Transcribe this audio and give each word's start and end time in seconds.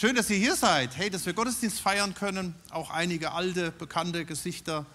Schön, 0.00 0.16
dass 0.16 0.30
ihr 0.30 0.38
hier 0.38 0.56
seid. 0.56 0.96
Hey, 0.96 1.10
dass 1.10 1.26
wir 1.26 1.34
Gottesdienst 1.34 1.78
feiern 1.78 2.14
können. 2.14 2.54
Auch 2.70 2.88
einige 2.88 3.32
alte, 3.32 3.70
bekannte 3.70 4.24
Gesichter 4.24 4.86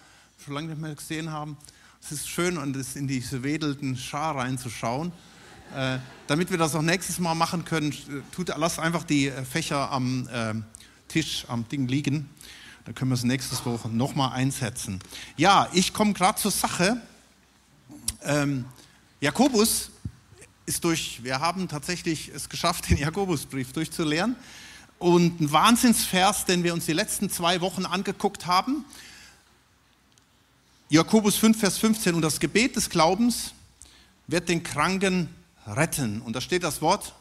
schon 0.44 0.54
lange 0.54 0.66
nicht 0.66 0.80
mehr 0.80 0.96
gesehen 0.96 1.30
haben. 1.30 1.56
Es 2.02 2.10
ist 2.10 2.28
schön, 2.28 2.56
in 2.96 3.06
diese 3.06 3.44
wedelnden 3.44 3.96
Schar 3.96 4.34
reinzuschauen. 4.34 5.12
Äh, 5.76 5.98
damit 6.26 6.50
wir 6.50 6.58
das 6.58 6.74
auch 6.74 6.82
nächstes 6.82 7.20
Mal 7.20 7.36
machen 7.36 7.64
können, 7.64 7.94
tut, 8.32 8.48
lasst 8.56 8.80
einfach 8.80 9.04
die 9.04 9.28
äh, 9.28 9.44
Fächer 9.44 9.92
am 9.92 10.26
äh, 10.26 10.54
Tisch, 11.06 11.44
am 11.46 11.68
Ding 11.68 11.86
liegen. 11.86 12.28
Dann 12.84 12.96
können 12.96 13.12
wir 13.12 13.14
es 13.14 13.22
nächstes 13.22 13.64
Woche 13.64 13.88
nochmal 13.88 14.32
einsetzen. 14.32 14.98
Ja, 15.36 15.68
ich 15.72 15.92
komme 15.92 16.14
gerade 16.14 16.40
zur 16.40 16.50
Sache. 16.50 17.00
Ähm, 18.24 18.64
Jakobus 19.20 19.92
ist 20.66 20.82
durch, 20.82 21.22
wir 21.22 21.38
haben 21.38 21.68
tatsächlich 21.68 22.32
es 22.34 22.48
geschafft, 22.48 22.90
den 22.90 22.96
Jakobusbrief 22.98 23.72
durchzulernen. 23.72 24.34
Und 24.98 25.40
ein 25.40 25.52
Wahnsinnsvers, 25.52 26.46
den 26.46 26.64
wir 26.64 26.72
uns 26.72 26.86
die 26.86 26.92
letzten 26.92 27.28
zwei 27.28 27.60
Wochen 27.60 27.84
angeguckt 27.84 28.46
haben. 28.46 28.84
Jakobus 30.88 31.36
5, 31.36 31.58
Vers 31.58 31.78
15. 31.78 32.14
Und 32.14 32.22
das 32.22 32.40
Gebet 32.40 32.76
des 32.76 32.88
Glaubens 32.88 33.52
wird 34.26 34.48
den 34.48 34.62
Kranken 34.62 35.28
retten. 35.66 36.22
Und 36.22 36.34
da 36.34 36.40
steht 36.40 36.62
das 36.62 36.80
Wort 36.80 37.12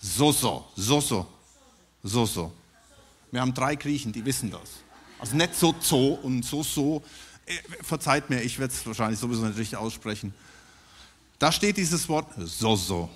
so, 0.00 0.32
so, 0.32 0.66
so, 0.76 1.00
so, 1.00 1.26
so, 2.02 2.26
so. 2.26 2.52
Wir 3.30 3.40
haben 3.40 3.54
drei 3.54 3.76
Griechen, 3.76 4.12
die 4.12 4.24
wissen 4.24 4.50
das. 4.50 4.70
Also 5.18 5.36
nicht 5.36 5.54
so, 5.54 5.74
so 5.80 6.14
und 6.14 6.44
so, 6.44 6.62
so. 6.62 7.02
Äh, 7.46 7.58
verzeiht 7.82 8.28
mir, 8.28 8.42
ich 8.42 8.58
werde 8.58 8.72
es 8.72 8.84
wahrscheinlich 8.86 9.20
sowieso 9.20 9.44
nicht 9.46 9.58
richtig 9.58 9.78
aussprechen. 9.78 10.34
Da 11.38 11.52
steht 11.52 11.76
dieses 11.76 12.08
Wort 12.08 12.32
so, 12.38 12.76
so. 12.76 13.08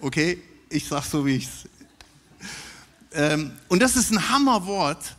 Okay, 0.00 0.42
ich 0.68 0.86
sage 0.86 1.06
so, 1.06 1.24
wie 1.24 1.36
ich 1.36 1.44
es 1.44 1.68
und 3.68 3.82
das 3.82 3.96
ist 3.96 4.12
ein 4.12 4.28
Hammerwort, 4.28 5.16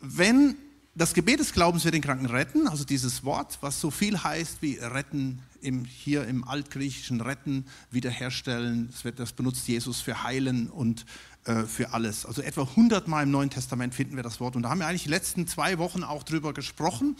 wenn 0.00 0.56
das 0.94 1.14
Gebet 1.14 1.40
des 1.40 1.52
Glaubens 1.52 1.84
wird 1.84 1.94
den 1.94 2.02
Kranken 2.02 2.26
retten, 2.26 2.66
also 2.66 2.84
dieses 2.84 3.24
Wort, 3.24 3.58
was 3.60 3.80
so 3.80 3.90
viel 3.90 4.22
heißt 4.22 4.62
wie 4.62 4.74
retten, 4.74 5.40
im, 5.62 5.84
hier 5.84 6.26
im 6.26 6.42
Altgriechischen 6.44 7.20
retten, 7.20 7.66
wiederherstellen, 7.90 8.88
das, 8.90 9.04
wird, 9.04 9.18
das 9.18 9.32
benutzt 9.32 9.68
Jesus 9.68 10.00
für 10.00 10.22
heilen 10.22 10.68
und 10.68 11.04
äh, 11.44 11.62
für 11.64 11.92
alles. 11.92 12.26
Also 12.26 12.42
etwa 12.42 12.62
100 12.62 13.08
Mal 13.08 13.22
im 13.22 13.30
Neuen 13.30 13.50
Testament 13.50 13.94
finden 13.94 14.16
wir 14.16 14.22
das 14.22 14.40
Wort. 14.40 14.56
Und 14.56 14.62
da 14.62 14.70
haben 14.70 14.80
wir 14.80 14.86
eigentlich 14.86 15.04
die 15.04 15.10
letzten 15.10 15.46
zwei 15.46 15.78
Wochen 15.78 16.02
auch 16.02 16.22
drüber 16.22 16.52
gesprochen 16.52 17.16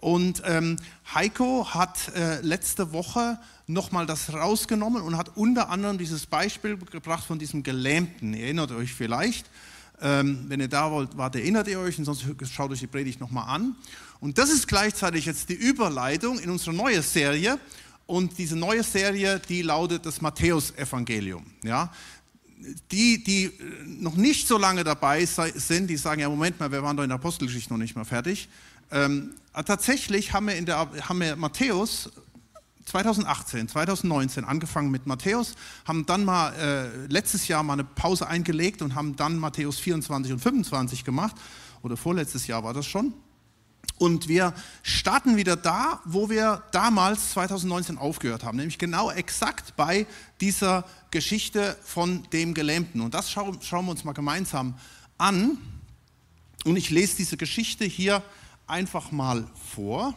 und 0.00 0.42
ähm, 0.44 0.76
Heiko 1.12 1.74
hat 1.74 2.14
äh, 2.14 2.40
letzte 2.40 2.92
Woche 2.92 3.38
nochmal 3.66 4.06
das 4.06 4.32
rausgenommen 4.32 5.02
und 5.02 5.16
hat 5.16 5.36
unter 5.36 5.70
anderem 5.70 5.98
dieses 5.98 6.26
Beispiel 6.26 6.76
gebracht 6.76 7.24
von 7.24 7.38
diesem 7.38 7.62
Gelähmten. 7.62 8.32
Ihr 8.32 8.44
erinnert 8.44 8.70
euch 8.70 8.92
vielleicht. 8.92 9.46
Ähm, 10.00 10.44
wenn 10.46 10.60
ihr 10.60 10.68
da 10.68 10.92
wollt, 10.92 11.16
wart, 11.16 11.34
erinnert 11.34 11.66
ihr 11.66 11.80
euch 11.80 11.98
und 11.98 12.04
sonst 12.04 12.24
schaut 12.52 12.70
euch 12.70 12.78
die 12.78 12.86
Predigt 12.86 13.20
nochmal 13.20 13.48
an. 13.48 13.74
Und 14.20 14.38
das 14.38 14.50
ist 14.50 14.68
gleichzeitig 14.68 15.26
jetzt 15.26 15.48
die 15.48 15.54
Überleitung 15.54 16.38
in 16.38 16.50
unsere 16.50 16.74
neue 16.74 17.02
Serie. 17.02 17.58
Und 18.06 18.38
diese 18.38 18.56
neue 18.56 18.84
Serie, 18.84 19.40
die 19.48 19.62
lautet 19.62 20.06
das 20.06 20.20
Matthäusevangelium. 20.20 21.44
Ja? 21.64 21.92
Die, 22.92 23.22
die 23.22 23.50
noch 23.84 24.14
nicht 24.14 24.46
so 24.46 24.56
lange 24.56 24.84
dabei 24.84 25.26
sind, 25.26 25.88
die 25.88 25.96
sagen, 25.96 26.20
ja 26.20 26.28
Moment 26.28 26.58
mal, 26.60 26.70
wir 26.70 26.82
waren 26.82 26.96
doch 26.96 27.02
in 27.02 27.10
der 27.10 27.18
Apostelgeschichte 27.18 27.72
noch 27.72 27.78
nicht 27.78 27.96
mal 27.96 28.04
fertig. 28.04 28.48
Ähm, 28.90 29.34
tatsächlich 29.52 30.32
haben 30.32 30.46
wir, 30.46 30.56
in 30.56 30.66
der, 30.66 30.78
haben 30.78 31.20
wir 31.20 31.36
Matthäus 31.36 32.10
2018, 32.86 33.68
2019 33.68 34.44
angefangen 34.44 34.90
mit 34.90 35.06
Matthäus, 35.06 35.54
haben 35.84 36.06
dann 36.06 36.24
mal 36.24 36.54
äh, 36.54 37.06
letztes 37.06 37.46
Jahr 37.48 37.62
mal 37.62 37.74
eine 37.74 37.84
Pause 37.84 38.26
eingelegt 38.26 38.80
und 38.80 38.94
haben 38.94 39.16
dann 39.16 39.36
Matthäus 39.36 39.78
24 39.78 40.32
und 40.32 40.38
25 40.38 41.04
gemacht. 41.04 41.36
Oder 41.82 41.96
vorletztes 41.96 42.46
Jahr 42.46 42.64
war 42.64 42.74
das 42.74 42.86
schon. 42.86 43.12
Und 43.98 44.28
wir 44.28 44.54
starten 44.82 45.36
wieder 45.36 45.56
da, 45.56 46.00
wo 46.04 46.30
wir 46.30 46.62
damals 46.72 47.32
2019 47.32 47.98
aufgehört 47.98 48.44
haben, 48.44 48.56
nämlich 48.56 48.78
genau 48.78 49.10
exakt 49.10 49.74
bei 49.76 50.06
dieser 50.40 50.84
Geschichte 51.10 51.76
von 51.82 52.22
dem 52.32 52.54
Gelähmten. 52.54 53.00
Und 53.00 53.14
das 53.14 53.30
schauen, 53.30 53.58
schauen 53.60 53.86
wir 53.86 53.90
uns 53.90 54.04
mal 54.04 54.12
gemeinsam 54.12 54.74
an. 55.18 55.58
Und 56.64 56.76
ich 56.76 56.90
lese 56.90 57.16
diese 57.16 57.36
Geschichte 57.36 57.84
hier 57.84 58.22
einfach 58.68 59.10
mal 59.10 59.48
vor. 59.74 60.14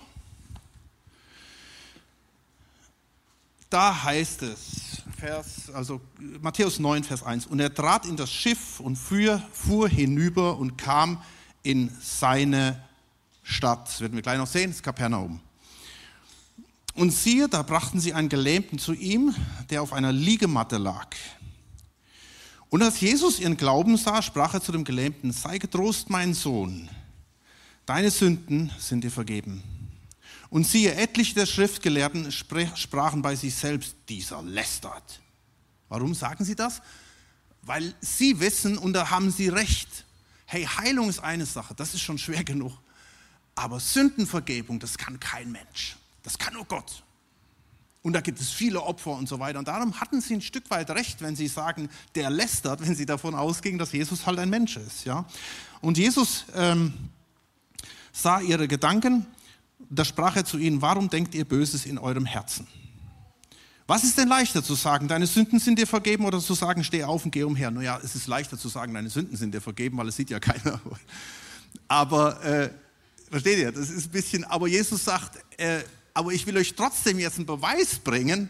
Da 3.70 4.04
heißt 4.04 4.42
es, 4.44 5.02
Vers, 5.18 5.70
also 5.74 6.02
Matthäus 6.42 6.80
9, 6.80 7.04
Vers 7.04 7.24
1, 7.24 7.46
und 7.46 7.60
er 7.60 7.74
trat 7.74 8.06
in 8.06 8.18
das 8.18 8.32
Schiff 8.32 8.80
und 8.80 8.98
fuhr, 8.98 9.42
fuhr 9.54 9.88
hinüber 9.88 10.58
und 10.58 10.78
kam 10.78 11.22
in 11.64 11.90
seine 12.02 12.84
Stadt. 13.44 13.88
Das 13.88 14.02
werden 14.02 14.16
wir 14.16 14.22
gleich 14.22 14.38
noch 14.38 14.48
sehen, 14.48 14.72
das 14.72 14.78
ist 14.78 14.84
Kapernaum. 14.84 15.40
Und 16.96 17.12
siehe, 17.12 17.48
da 17.48 17.62
brachten 17.62 18.00
sie 18.00 18.14
einen 18.14 18.30
Gelähmten 18.30 18.78
zu 18.78 18.94
ihm, 18.94 19.34
der 19.70 19.82
auf 19.82 19.94
einer 19.94 20.12
Liegematte 20.12 20.78
lag. 20.78 21.08
Und 22.70 22.82
als 22.82 23.00
Jesus 23.00 23.40
ihren 23.40 23.58
Glauben 23.58 23.96
sah, 23.98 24.22
sprach 24.22 24.54
er 24.54 24.62
zu 24.62 24.72
dem 24.72 24.84
Gelähmten, 24.84 25.32
sei 25.32 25.58
getrost, 25.58 26.10
mein 26.10 26.34
Sohn, 26.34 26.90
deine 27.86 28.12
Sünden 28.12 28.72
sind 28.78 29.04
dir 29.04 29.12
vergeben. 29.12 29.64
Und 30.50 30.68
siehe, 30.68 30.94
etliche 30.96 31.34
der 31.36 31.46
Schriftgelehrten 31.46 32.32
sprachen 32.32 33.22
bei 33.22 33.36
sich 33.36 33.56
selbst, 33.56 33.96
dieser 34.10 34.42
lästert. 34.42 35.22
Warum 35.88 36.14
sagen 36.14 36.44
sie 36.44 36.56
das? 36.56 36.82
Weil 37.62 37.94
sie 38.02 38.40
wissen, 38.40 38.78
und 38.78 38.94
da 38.94 39.10
haben 39.10 39.32
sie 39.32 39.48
recht, 39.48 40.06
hey, 40.46 40.66
Heilung 40.66 41.10
ist 41.10 41.20
eine 41.20 41.46
Sache, 41.46 41.74
das 41.74 41.94
ist 41.94 42.02
schon 42.02 42.18
schwer 42.18 42.44
genug. 42.44 42.74
Aber 43.56 43.80
Sündenvergebung, 43.80 44.80
das 44.80 44.98
kann 44.98 45.20
kein 45.20 45.52
Mensch. 45.52 45.96
Das 46.24 46.38
kann 46.38 46.54
nur 46.54 46.66
Gott. 46.66 47.04
Und 48.04 48.14
da 48.14 48.22
gibt 48.22 48.40
es 48.40 48.50
viele 48.50 48.82
Opfer 48.82 49.12
und 49.12 49.30
so 49.30 49.40
weiter. 49.40 49.60
Und 49.60 49.68
darum 49.68 50.00
hatten 50.00 50.22
sie 50.22 50.34
ein 50.34 50.42
Stück 50.42 50.70
weit 50.70 50.90
recht, 50.90 51.22
wenn 51.22 51.36
sie 51.36 51.48
sagen, 51.48 51.90
der 52.16 52.30
lästert, 52.30 52.82
wenn 52.82 52.96
sie 52.96 53.06
davon 53.06 53.36
ausgingen, 53.36 53.78
dass 53.78 53.92
Jesus 53.92 54.26
halt 54.26 54.40
ein 54.40 54.50
Mensch 54.50 54.76
ist. 54.78 55.06
Ja? 55.06 55.26
Und 55.82 55.98
Jesus 55.98 56.46
ähm, 56.56 56.94
sah 58.12 58.40
ihre 58.42 58.68
Gedanken, 58.68 59.26
da 59.90 60.06
sprach 60.06 60.36
er 60.36 60.46
zu 60.46 60.58
ihnen, 60.58 60.82
warum 60.82 61.10
denkt 61.10 61.36
ihr 61.36 61.46
Böses 61.46 61.86
in 61.86 61.98
eurem 61.98 62.26
Herzen? 62.26 62.68
Was 63.88 64.04
ist 64.04 64.18
denn 64.18 64.30
leichter 64.30 64.64
zu 64.64 64.76
sagen, 64.76 65.08
deine 65.08 65.28
Sünden 65.28 65.60
sind 65.60 65.78
dir 65.78 65.88
vergeben 65.88 66.24
oder 66.24 66.40
zu 66.40 66.54
sagen, 66.54 66.84
steh 66.84 67.04
auf 67.04 67.26
und 67.26 67.32
geh 67.32 67.44
umher? 67.44 67.72
Naja, 67.72 68.00
es 68.02 68.16
ist 68.16 68.28
leichter 68.28 68.58
zu 68.58 68.70
sagen, 68.70 68.94
deine 68.94 69.10
Sünden 69.10 69.36
sind 69.36 69.54
dir 69.54 69.60
vergeben, 69.60 69.98
weil 69.98 70.08
es 70.08 70.16
sieht 70.16 70.30
ja 70.30 70.40
keiner. 70.40 70.80
Aber, 71.88 72.42
äh, 72.44 72.70
versteht 73.30 73.60
ihr, 73.60 73.72
das 73.72 73.90
ist 73.90 74.08
ein 74.08 74.12
bisschen, 74.12 74.44
aber 74.44 74.68
Jesus 74.68 75.06
sagt, 75.06 75.40
äh, 75.58 75.82
aber 76.14 76.32
ich 76.32 76.46
will 76.46 76.58
euch 76.58 76.76
trotzdem 76.76 77.20
jetzt 77.20 77.38
einen 77.38 77.46
Beweis 77.46 78.00
bringen, 78.00 78.50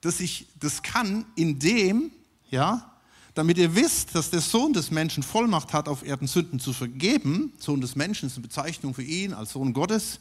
dass 0.00 0.20
ich 0.20 0.46
das 0.60 0.82
kann, 0.82 1.24
indem, 1.36 2.10
ja, 2.50 2.95
damit 3.36 3.58
ihr 3.58 3.74
wisst, 3.74 4.14
dass 4.14 4.30
der 4.30 4.40
Sohn 4.40 4.72
des 4.72 4.90
Menschen 4.90 5.22
Vollmacht 5.22 5.74
hat, 5.74 5.88
auf 5.88 6.02
Erden 6.02 6.26
Sünden 6.26 6.58
zu 6.58 6.72
vergeben, 6.72 7.52
Sohn 7.58 7.82
des 7.82 7.94
Menschen 7.94 8.28
ist 8.28 8.36
eine 8.36 8.42
Bezeichnung 8.42 8.94
für 8.94 9.02
ihn 9.02 9.34
als 9.34 9.52
Sohn 9.52 9.74
Gottes, 9.74 10.20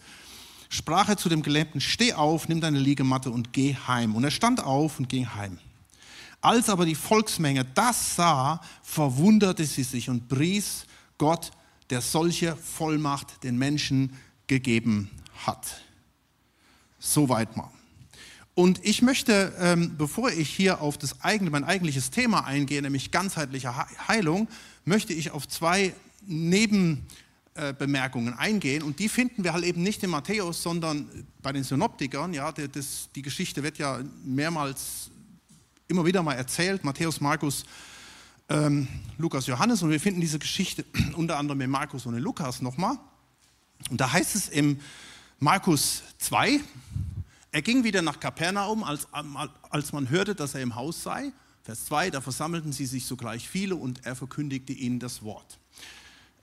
sprach 0.68 1.08
er 1.08 1.16
zu 1.16 1.30
dem 1.30 1.42
Gelähmten, 1.42 1.80
steh 1.80 2.12
auf, 2.12 2.50
nimm 2.50 2.59
deine 2.59 2.78
Liegematte 2.78 3.31
und 3.31 3.54
geh 3.54 3.74
heim. 3.74 4.16
Und 4.16 4.25
er 4.25 4.31
stand 4.31 4.62
auf 4.62 5.00
und 5.00 5.08
ging 5.08 5.34
heim. 5.34 5.59
Als 6.42 6.68
aber 6.68 6.86
die 6.86 6.94
Volksmenge 6.94 7.64
das 7.64 8.18
sah, 8.18 8.59
verwunderte 8.84 9.64
sie 9.64 9.84
sich 9.84 10.09
und 10.09 10.28
pries 10.28 10.86
Gott, 11.18 11.52
der 11.90 12.02
solche 12.02 12.58
Vollmacht 12.58 13.46
den 13.46 13.58
Menschen 13.58 14.12
gegeben 14.48 15.09
hat. 15.46 15.81
Soweit 17.00 17.56
mal. 17.56 17.72
Und 18.56 18.84
ich 18.86 19.02
möchte, 19.02 19.54
ähm, 19.60 19.98
bevor 19.98 20.32
ich 20.32 20.50
hier 20.50 20.82
auf 20.82 20.98
das 20.98 21.22
eigene, 21.22 21.50
mein 21.50 21.66
eigentliches 21.66 22.10
Thema 22.10 22.46
eingehe, 22.46 22.82
nämlich 22.82 23.12
ganzheitliche 23.12 23.76
Heilung, 24.08 24.48
möchte 24.86 25.12
ich 25.12 25.31
auf 25.31 25.46
zwei 25.46 25.94
Nebenbemerkungen 26.25 28.34
eingehen. 28.34 28.81
Und 28.81 29.00
die 29.00 29.10
finden 29.10 29.44
wir 29.44 29.52
halt 29.52 29.66
eben 29.66 29.84
nicht 29.84 30.02
in 30.04 30.10
Matthäus, 30.10 30.63
sondern 30.63 31.28
bei 31.42 31.52
den 31.52 31.66
Synoptikern. 31.66 32.34
Ja, 32.34 32.54
das, 32.54 33.10
die 33.13 33.22
Geschichte 33.22 33.62
wird 33.62 33.78
ja 33.78 34.00
mehrmals, 34.24 35.12
immer 35.90 36.06
wieder 36.06 36.24
mal 36.24 36.36
erzählt. 36.36 36.86
Matthäus, 36.86 37.19
Markus, 37.19 37.66
ähm, 38.48 38.88
Lukas, 39.18 39.48
Johannes. 39.48 39.84
Und 39.84 39.90
wir 39.90 40.00
finden 40.00 40.22
diese 40.22 40.40
Geschichte 40.40 40.86
unter 41.18 41.38
anderem 41.38 41.60
in 41.60 41.69
Markus 41.69 42.06
und 42.06 42.16
in 42.16 42.24
Lukas 42.24 42.62
nochmal. 42.62 42.98
Und 43.90 44.00
da 44.00 44.13
heißt 44.13 44.34
es 44.34 44.48
im 44.48 44.80
Markus 45.40 46.04
2, 46.19 46.62
er 47.56 47.62
ging 47.62 47.86
wieder 47.86 48.02
nach 48.02 48.19
Kapernaum, 48.19 48.84
als, 48.84 49.07
als 49.69 49.94
man 49.94 50.10
hörte, 50.10 50.36
dass 50.36 50.56
er 50.56 50.62
im 50.62 50.75
Haus 50.75 51.02
sei. 51.04 51.31
Vers 51.63 51.86
2, 51.86 52.10
da 52.10 52.19
versammelten 52.19 52.74
sie 52.74 52.86
sich 52.86 53.06
sogleich 53.06 53.48
viele 53.48 53.78
und 53.78 54.06
er 54.06 54.18
verkündigte 54.18 54.74
ihnen 54.74 55.00
das 55.00 55.24
Wort. 55.24 55.57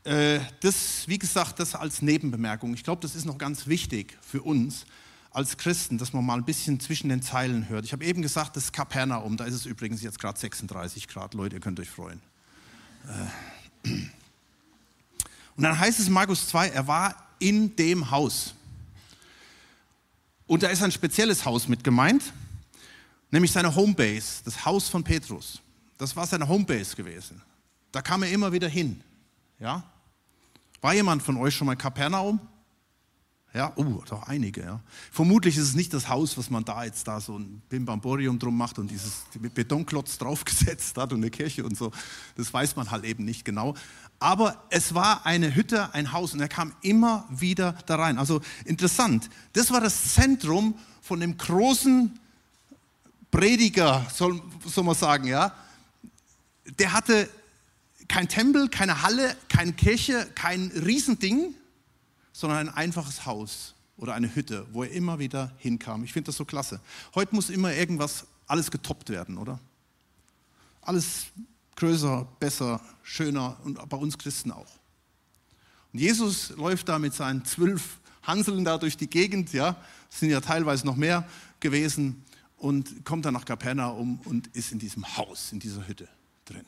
Äh, 0.04 0.40
das, 0.60 1.06
wie 1.08 1.18
gesagt, 1.18 1.60
das 1.60 1.74
als 1.74 2.00
Nebenbemerkung. 2.00 2.72
Ich 2.72 2.82
glaube, 2.82 3.02
das 3.02 3.14
ist 3.14 3.26
noch 3.26 3.36
ganz 3.36 3.66
wichtig 3.66 4.16
für 4.22 4.40
uns 4.40 4.86
als 5.32 5.58
Christen, 5.58 5.98
dass 5.98 6.14
man 6.14 6.24
mal 6.24 6.38
ein 6.38 6.46
bisschen 6.46 6.80
zwischen 6.80 7.10
den 7.10 7.20
Zeilen 7.20 7.68
hört. 7.68 7.84
Ich 7.84 7.92
habe 7.92 8.06
eben 8.06 8.22
gesagt, 8.22 8.56
das 8.56 8.64
ist 8.64 8.72
Kapernaum, 8.72 9.36
da 9.36 9.44
ist 9.44 9.52
es 9.52 9.66
übrigens 9.66 10.00
jetzt 10.00 10.18
gerade 10.18 10.40
36 10.40 11.08
Grad. 11.08 11.34
Leute, 11.34 11.56
ihr 11.56 11.60
könnt 11.60 11.78
euch 11.78 11.90
freuen. 11.90 12.22
Und 13.84 14.08
dann 15.58 15.78
heißt 15.78 16.00
es 16.00 16.06
in 16.06 16.14
Markus 16.14 16.48
2, 16.48 16.68
er 16.68 16.86
war 16.86 17.14
in 17.38 17.76
dem 17.76 18.10
Haus. 18.10 18.54
Und 20.46 20.62
da 20.62 20.68
ist 20.68 20.82
ein 20.82 20.92
spezielles 20.92 21.44
Haus 21.44 21.68
mit 21.68 21.84
gemeint, 21.84 22.32
nämlich 23.30 23.52
seine 23.52 23.74
Homebase, 23.74 24.42
das 24.44 24.64
Haus 24.64 24.88
von 24.88 25.04
Petrus. 25.04 25.60
Das 25.98 26.16
war 26.16 26.26
seine 26.26 26.48
Homebase 26.48 26.96
gewesen. 26.96 27.40
Da 27.92 28.02
kam 28.02 28.22
er 28.22 28.30
immer 28.30 28.52
wieder 28.52 28.68
hin. 28.68 29.00
Ja? 29.58 29.84
War 30.80 30.94
jemand 30.94 31.22
von 31.22 31.36
euch 31.36 31.54
schon 31.54 31.66
mal 31.66 31.74
in 31.74 31.78
Kapernaum? 31.78 32.40
Ja, 33.54 33.72
oh, 33.76 34.02
doch 34.08 34.22
einige. 34.28 34.62
Ja. 34.62 34.80
Vermutlich 35.10 35.58
ist 35.58 35.64
es 35.64 35.74
nicht 35.74 35.92
das 35.92 36.08
Haus, 36.08 36.38
was 36.38 36.48
man 36.48 36.64
da 36.64 36.84
jetzt 36.84 37.06
da 37.06 37.20
so 37.20 37.38
ein 37.38 37.60
Bimbamborium 37.68 38.38
drum 38.38 38.56
macht 38.56 38.78
und 38.78 38.90
dieses 38.90 39.24
Betonklotz 39.54 40.16
draufgesetzt 40.16 40.96
hat 40.96 41.12
und 41.12 41.18
eine 41.20 41.30
Kirche 41.30 41.62
und 41.64 41.76
so. 41.76 41.92
Das 42.36 42.52
weiß 42.52 42.76
man 42.76 42.90
halt 42.90 43.04
eben 43.04 43.24
nicht 43.24 43.44
genau. 43.44 43.74
Aber 44.22 44.62
es 44.70 44.94
war 44.94 45.26
eine 45.26 45.54
Hütte, 45.54 45.92
ein 45.94 46.12
Haus 46.12 46.32
und 46.32 46.40
er 46.40 46.48
kam 46.48 46.72
immer 46.80 47.26
wieder 47.28 47.72
da 47.86 47.96
rein. 47.96 48.18
Also 48.18 48.40
interessant. 48.64 49.28
Das 49.52 49.70
war 49.70 49.80
das 49.80 50.14
Zentrum 50.14 50.78
von 51.00 51.20
dem 51.20 51.36
großen 51.36 52.18
Prediger, 53.32 54.06
soll, 54.14 54.40
soll 54.64 54.84
man 54.84 54.94
sagen, 54.94 55.26
ja. 55.26 55.52
Der 56.78 56.92
hatte 56.92 57.28
kein 58.06 58.28
Tempel, 58.28 58.68
keine 58.68 59.02
Halle, 59.02 59.36
keine 59.48 59.72
Kirche, 59.72 60.30
kein 60.34 60.70
Riesending, 60.70 61.54
sondern 62.32 62.68
ein 62.68 62.74
einfaches 62.74 63.26
Haus 63.26 63.74
oder 63.96 64.14
eine 64.14 64.34
Hütte, 64.34 64.66
wo 64.72 64.84
er 64.84 64.90
immer 64.92 65.18
wieder 65.18 65.50
hinkam. 65.58 66.04
Ich 66.04 66.12
finde 66.12 66.26
das 66.26 66.36
so 66.36 66.44
klasse. 66.44 66.80
Heute 67.14 67.34
muss 67.34 67.50
immer 67.50 67.72
irgendwas, 67.74 68.26
alles 68.46 68.70
getoppt 68.70 69.08
werden, 69.08 69.38
oder? 69.38 69.58
Alles 70.82 71.26
größer, 71.76 72.26
besser, 72.38 72.80
schöner 73.02 73.58
und 73.64 73.88
bei 73.88 73.96
uns 73.96 74.18
Christen 74.18 74.50
auch. 74.50 74.78
Und 75.92 75.98
Jesus 75.98 76.50
läuft 76.50 76.88
da 76.88 76.98
mit 76.98 77.14
seinen 77.14 77.44
zwölf 77.44 78.00
Hanseln 78.22 78.64
da 78.64 78.78
durch 78.78 78.96
die 78.96 79.10
Gegend, 79.10 79.52
ja, 79.52 79.76
es 80.10 80.20
sind 80.20 80.30
ja 80.30 80.40
teilweise 80.40 80.86
noch 80.86 80.96
mehr 80.96 81.28
gewesen 81.60 82.24
und 82.56 83.04
kommt 83.04 83.24
dann 83.24 83.34
nach 83.34 83.44
Kapernaum 83.44 84.20
und 84.24 84.46
ist 84.48 84.72
in 84.72 84.78
diesem 84.78 85.16
Haus, 85.16 85.52
in 85.52 85.58
dieser 85.58 85.86
Hütte 85.86 86.08
drin, 86.44 86.66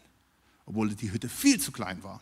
obwohl 0.66 0.94
die 0.94 1.12
Hütte 1.12 1.28
viel 1.28 1.60
zu 1.60 1.70
klein 1.70 2.02
war. 2.02 2.20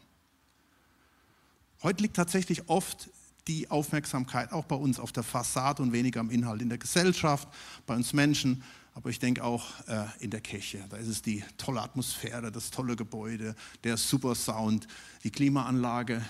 Heute 1.83 2.03
liegt 2.03 2.17
tatsächlich 2.17 2.69
oft 2.69 3.09
die 3.49 3.71
Aufmerksamkeit 3.71 4.53
auch 4.53 4.65
bei 4.65 4.77
uns 4.77 5.01
auf 5.01 5.11
der 5.11 5.23
Fassade 5.23 5.83
und 5.83 5.93
weniger 5.93 6.21
am 6.21 6.31
Inhalt 6.31 6.63
in 6.63 6.69
der 6.69 6.79
Gesellschaft, 6.79 7.49
bei 7.87 7.97
uns 7.97 8.13
Menschen, 8.13 8.63
aber 8.95 9.11
ich 9.11 9.19
denke 9.19 9.43
auch 9.43 9.67
äh, 9.89 10.05
in 10.21 10.31
der 10.31 10.41
Kirche. 10.41 10.85
Da 10.91 10.99
ist 10.99 11.09
es 11.09 11.23
die 11.23 11.43
tolle 11.57 11.81
Atmosphäre, 11.81 12.53
das 12.53 12.71
tolle 12.71 12.95
Gebäude, 12.95 13.55
der 13.85 13.97
super 13.97 14.35
Sound, 14.35 14.87
die 15.25 15.31
Klimaanlage. 15.31 16.23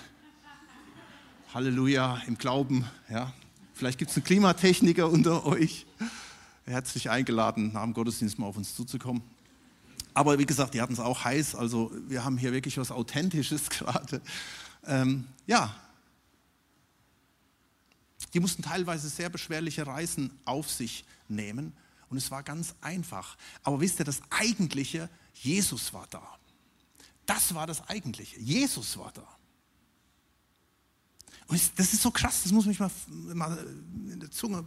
Halleluja 1.53 2.21
im 2.25 2.37
Glauben. 2.37 2.85
Ja. 3.09 3.33
Vielleicht 3.73 3.99
gibt 3.99 4.11
es 4.11 4.17
einen 4.17 4.23
Klimatechniker 4.23 5.09
unter 5.09 5.45
euch. 5.45 5.85
Herzlich 6.65 7.09
eingeladen, 7.09 7.73
nach 7.73 7.83
dem 7.83 7.93
Gottesdienst 7.93 8.39
mal 8.39 8.47
auf 8.47 8.55
uns 8.55 8.75
zuzukommen. 8.75 9.21
Aber 10.13 10.39
wie 10.39 10.45
gesagt, 10.45 10.73
die 10.73 10.81
hatten 10.81 10.93
es 10.93 10.99
auch 10.99 11.25
heiß. 11.25 11.55
Also 11.55 11.91
wir 12.07 12.23
haben 12.23 12.37
hier 12.37 12.53
wirklich 12.53 12.77
was 12.77 12.91
Authentisches 12.91 13.69
gerade. 13.69 14.21
Ähm, 14.85 15.27
ja, 15.47 15.75
die 18.33 18.39
mussten 18.39 18.63
teilweise 18.63 19.09
sehr 19.09 19.29
beschwerliche 19.29 19.85
Reisen 19.85 20.31
auf 20.45 20.71
sich 20.71 21.03
nehmen 21.27 21.73
und 22.13 22.17
es 22.17 22.29
war 22.29 22.43
ganz 22.43 22.75
einfach. 22.79 23.37
Aber 23.63 23.81
wisst 23.81 23.97
ihr, 23.97 24.05
das 24.05 24.21
Eigentliche, 24.29 25.09
Jesus 25.33 25.93
war 25.93 26.05
da. 26.11 26.21
Das 27.25 27.55
war 27.55 27.65
das 27.65 27.89
Eigentliche. 27.89 28.39
Jesus 28.39 28.99
war 28.99 29.11
da. 29.13 29.27
Und 31.47 31.59
das 31.75 31.91
ist 31.91 32.03
so 32.03 32.11
krass, 32.11 32.43
das 32.43 32.51
muss 32.51 32.67
mich 32.67 32.79
mal, 32.79 32.91
mal 33.07 33.57
der 33.87 34.29
Zunge, 34.29 34.63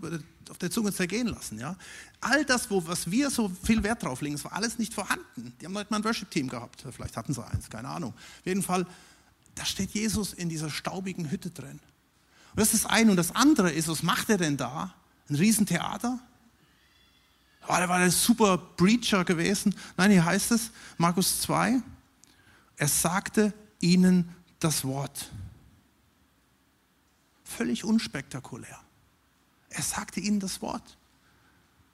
auf 0.50 0.58
der 0.58 0.72
Zunge 0.72 0.92
zergehen 0.92 1.28
lassen. 1.28 1.60
Ja? 1.60 1.76
All 2.20 2.44
das, 2.44 2.68
wo, 2.68 2.84
was 2.84 3.08
wir 3.08 3.30
so 3.30 3.48
viel 3.62 3.84
Wert 3.84 4.02
drauf 4.02 4.20
legen, 4.22 4.34
das 4.34 4.44
war 4.44 4.54
alles 4.54 4.76
nicht 4.76 4.92
vorhanden. 4.92 5.54
Die 5.60 5.66
haben 5.66 5.76
heute 5.76 5.92
mal 5.92 5.98
ein 5.98 6.04
Worship-Team 6.04 6.48
gehabt, 6.48 6.84
vielleicht 6.90 7.16
hatten 7.16 7.32
sie 7.32 7.46
eins, 7.46 7.70
keine 7.70 7.88
Ahnung. 7.88 8.12
Auf 8.12 8.46
jeden 8.46 8.64
Fall, 8.64 8.84
da 9.54 9.64
steht 9.64 9.92
Jesus 9.92 10.32
in 10.32 10.48
dieser 10.48 10.68
staubigen 10.68 11.30
Hütte 11.30 11.50
drin. 11.50 11.78
Und 12.50 12.60
das 12.60 12.74
ist 12.74 12.84
das 12.84 12.90
eine. 12.90 13.12
Und 13.12 13.16
das 13.16 13.36
andere 13.36 13.70
ist, 13.70 13.86
was 13.86 14.02
macht 14.02 14.30
er 14.30 14.36
denn 14.36 14.56
da? 14.56 14.92
Ein 15.28 15.36
Riesentheater? 15.36 16.18
Oh, 17.68 17.76
der 17.76 17.88
war 17.88 17.96
ein 17.96 18.10
super 18.10 18.58
Preacher 18.58 19.24
gewesen. 19.24 19.74
Nein, 19.96 20.10
hier 20.10 20.24
heißt 20.24 20.52
es, 20.52 20.70
Markus 20.98 21.40
2, 21.42 21.80
er 22.76 22.88
sagte 22.88 23.52
ihnen 23.80 24.34
das 24.60 24.84
Wort. 24.84 25.30
Völlig 27.44 27.84
unspektakulär. 27.84 28.78
Er 29.70 29.82
sagte 29.82 30.20
ihnen 30.20 30.40
das 30.40 30.62
Wort. 30.62 30.96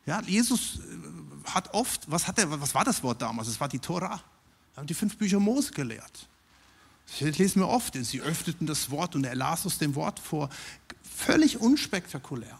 Ja, 0.06 0.20
Jesus 0.22 0.80
äh, 0.80 1.50
hat 1.50 1.72
oft, 1.74 2.10
was, 2.10 2.26
hat 2.26 2.38
er, 2.38 2.60
was 2.60 2.74
war 2.74 2.84
das 2.84 3.02
Wort 3.02 3.22
damals? 3.22 3.48
Es 3.48 3.60
war 3.60 3.68
die 3.68 3.78
Tora. 3.78 4.20
Er 4.74 4.82
hat 4.82 4.90
die 4.90 4.94
fünf 4.94 5.16
Bücher 5.16 5.38
Mose 5.38 5.72
gelehrt. 5.72 6.28
Das 7.06 7.38
lesen 7.38 7.60
wir 7.60 7.68
oft. 7.68 7.94
Sie 7.94 8.20
öffneten 8.20 8.66
das 8.66 8.90
Wort 8.90 9.14
und 9.14 9.24
er 9.24 9.34
las 9.34 9.66
aus 9.66 9.78
dem 9.78 9.94
Wort 9.94 10.18
vor. 10.18 10.48
Völlig 11.02 11.60
unspektakulär. 11.60 12.58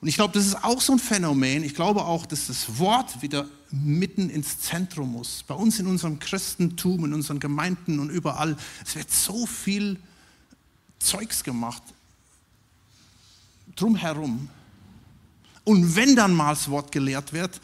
Und 0.00 0.08
ich 0.08 0.14
glaube, 0.14 0.34
das 0.34 0.46
ist 0.46 0.64
auch 0.64 0.80
so 0.80 0.92
ein 0.92 0.98
Phänomen. 0.98 1.64
Ich 1.64 1.74
glaube 1.74 2.04
auch, 2.04 2.24
dass 2.24 2.46
das 2.46 2.78
Wort 2.78 3.20
wieder 3.20 3.46
mitten 3.70 4.30
ins 4.30 4.60
Zentrum 4.60 5.12
muss. 5.12 5.44
Bei 5.46 5.54
uns 5.54 5.80
in 5.80 5.86
unserem 5.86 6.18
Christentum, 6.18 7.04
in 7.04 7.14
unseren 7.14 7.40
Gemeinden 7.40 7.98
und 7.98 8.10
überall. 8.10 8.56
Es 8.86 8.94
wird 8.94 9.10
so 9.10 9.46
viel 9.46 9.98
Zeugs 11.00 11.42
gemacht 11.42 11.82
drumherum. 13.78 14.48
Und 15.64 15.96
wenn 15.96 16.16
dann 16.16 16.32
mal 16.32 16.50
das 16.50 16.68
Wort 16.70 16.92
gelehrt 16.92 17.32
wird, 17.32 17.60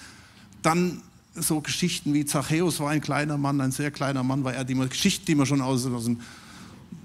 dann 0.62 1.02
so 1.34 1.60
Geschichten 1.60 2.14
wie 2.14 2.24
Zachäus 2.24 2.78
war 2.80 2.90
ein 2.90 3.00
kleiner 3.00 3.36
Mann, 3.36 3.60
ein 3.60 3.72
sehr 3.72 3.90
kleiner 3.90 4.22
Mann 4.22 4.44
war 4.44 4.54
er, 4.54 4.64
die 4.64 4.74
man, 4.74 4.88
Geschichten, 4.88 5.26
die 5.26 5.34
man 5.34 5.46
schon 5.46 5.60
aus, 5.60 5.84
aus 5.86 6.04
der 6.04 6.16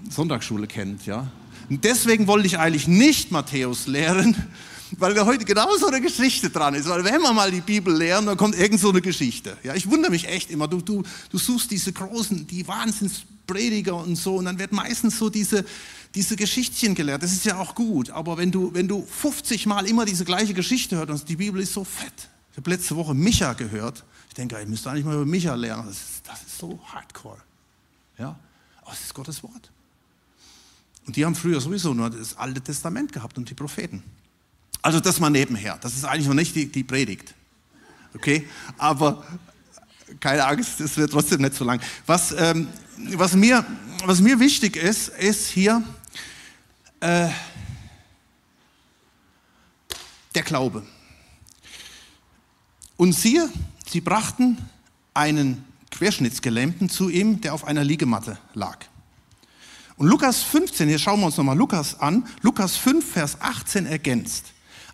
Sonntagsschule 0.08 0.66
kennt. 0.66 1.06
Ja? 1.06 1.30
Und 1.68 1.84
deswegen 1.84 2.26
wollte 2.26 2.46
ich 2.46 2.58
eigentlich 2.58 2.86
nicht 2.86 3.32
Matthäus 3.32 3.86
lehren, 3.86 4.36
weil 4.98 5.14
da 5.14 5.24
heute 5.24 5.44
genau 5.44 5.76
so 5.76 5.86
eine 5.86 6.00
Geschichte 6.00 6.50
dran 6.50 6.74
ist. 6.74 6.88
Weil 6.88 7.04
wenn 7.04 7.20
wir 7.20 7.32
mal 7.32 7.50
die 7.50 7.60
Bibel 7.60 7.96
lehren, 7.96 8.26
dann 8.26 8.36
kommt 8.36 8.56
irgend 8.56 8.80
so 8.80 8.90
eine 8.90 9.00
Geschichte. 9.00 9.56
Ja, 9.62 9.74
ich 9.74 9.88
wundere 9.90 10.10
mich 10.10 10.28
echt 10.28 10.50
immer. 10.50 10.68
Du, 10.68 10.80
du, 10.80 11.02
du 11.30 11.38
suchst 11.38 11.70
diese 11.70 11.92
großen, 11.92 12.46
die 12.46 12.66
Wahnsinnsprediger 12.66 13.96
und 13.96 14.16
so, 14.16 14.36
und 14.36 14.46
dann 14.46 14.58
wird 14.58 14.72
meistens 14.72 15.18
so 15.18 15.30
diese, 15.30 15.64
diese 16.14 16.36
Geschichtchen 16.36 16.94
gelehrt. 16.94 17.22
Das 17.22 17.32
ist 17.32 17.44
ja 17.44 17.58
auch 17.58 17.74
gut. 17.74 18.10
Aber 18.10 18.36
wenn 18.38 18.50
du, 18.50 18.74
wenn 18.74 18.88
du 18.88 19.06
50 19.06 19.66
Mal 19.66 19.86
immer 19.86 20.04
diese 20.04 20.24
gleiche 20.24 20.54
Geschichte 20.54 20.96
hörst, 20.96 21.10
und 21.10 21.28
die 21.28 21.36
Bibel 21.36 21.60
ist 21.60 21.72
so 21.72 21.84
fett. 21.84 22.28
Ich 22.52 22.56
habe 22.56 22.70
letzte 22.70 22.96
Woche 22.96 23.14
Micha 23.14 23.52
gehört. 23.52 24.04
Ich 24.28 24.34
denke, 24.34 24.60
ich 24.60 24.68
müsste 24.68 24.90
eigentlich 24.90 25.04
mal 25.04 25.14
über 25.14 25.26
Micha 25.26 25.54
lernen. 25.54 25.86
Das 25.86 25.96
ist, 25.96 26.26
das 26.26 26.42
ist 26.42 26.58
so 26.58 26.78
hardcore. 26.86 27.38
Ja? 28.18 28.38
Aber 28.82 28.92
es 28.92 29.00
ist 29.00 29.14
Gottes 29.14 29.42
Wort. 29.42 29.70
Und 31.06 31.16
die 31.16 31.24
haben 31.24 31.34
früher 31.34 31.60
sowieso 31.60 31.94
nur 31.94 32.10
das 32.10 32.36
Alte 32.36 32.60
Testament 32.60 33.12
gehabt 33.12 33.38
und 33.38 33.48
die 33.48 33.54
Propheten. 33.54 34.02
Also 34.82 35.00
das 35.00 35.20
mal 35.20 35.30
nebenher. 35.30 35.78
Das 35.80 35.94
ist 35.94 36.04
eigentlich 36.04 36.26
noch 36.26 36.34
nicht 36.34 36.54
die, 36.54 36.70
die 36.70 36.84
Predigt. 36.84 37.34
Okay? 38.14 38.48
Aber 38.78 39.24
keine 40.18 40.44
Angst, 40.44 40.80
es 40.80 40.96
wird 40.96 41.12
trotzdem 41.12 41.42
nicht 41.42 41.54
so 41.54 41.64
lang. 41.64 41.80
Was, 42.06 42.32
ähm, 42.32 42.68
was, 43.14 43.34
mir, 43.34 43.64
was 44.04 44.20
mir 44.20 44.40
wichtig 44.40 44.76
ist, 44.76 45.08
ist 45.08 45.48
hier 45.48 45.82
äh, 47.00 47.28
der 50.34 50.42
Glaube. 50.42 50.84
Und 52.96 53.12
siehe, 53.14 53.48
sie 53.86 54.00
brachten 54.00 54.58
einen 55.14 55.64
Querschnittsgelähmten 55.90 56.88
zu 56.88 57.08
ihm, 57.08 57.40
der 57.40 57.54
auf 57.54 57.64
einer 57.64 57.84
Liegematte 57.84 58.38
lag. 58.54 58.78
Und 59.96 60.08
Lukas 60.08 60.42
15, 60.42 60.88
hier 60.88 60.98
schauen 60.98 61.20
wir 61.20 61.26
uns 61.26 61.36
nochmal 61.36 61.56
Lukas 61.56 61.98
an, 62.00 62.26
Lukas 62.42 62.76
5, 62.76 63.12
Vers 63.12 63.40
18 63.40 63.86
ergänzt. 63.86 64.52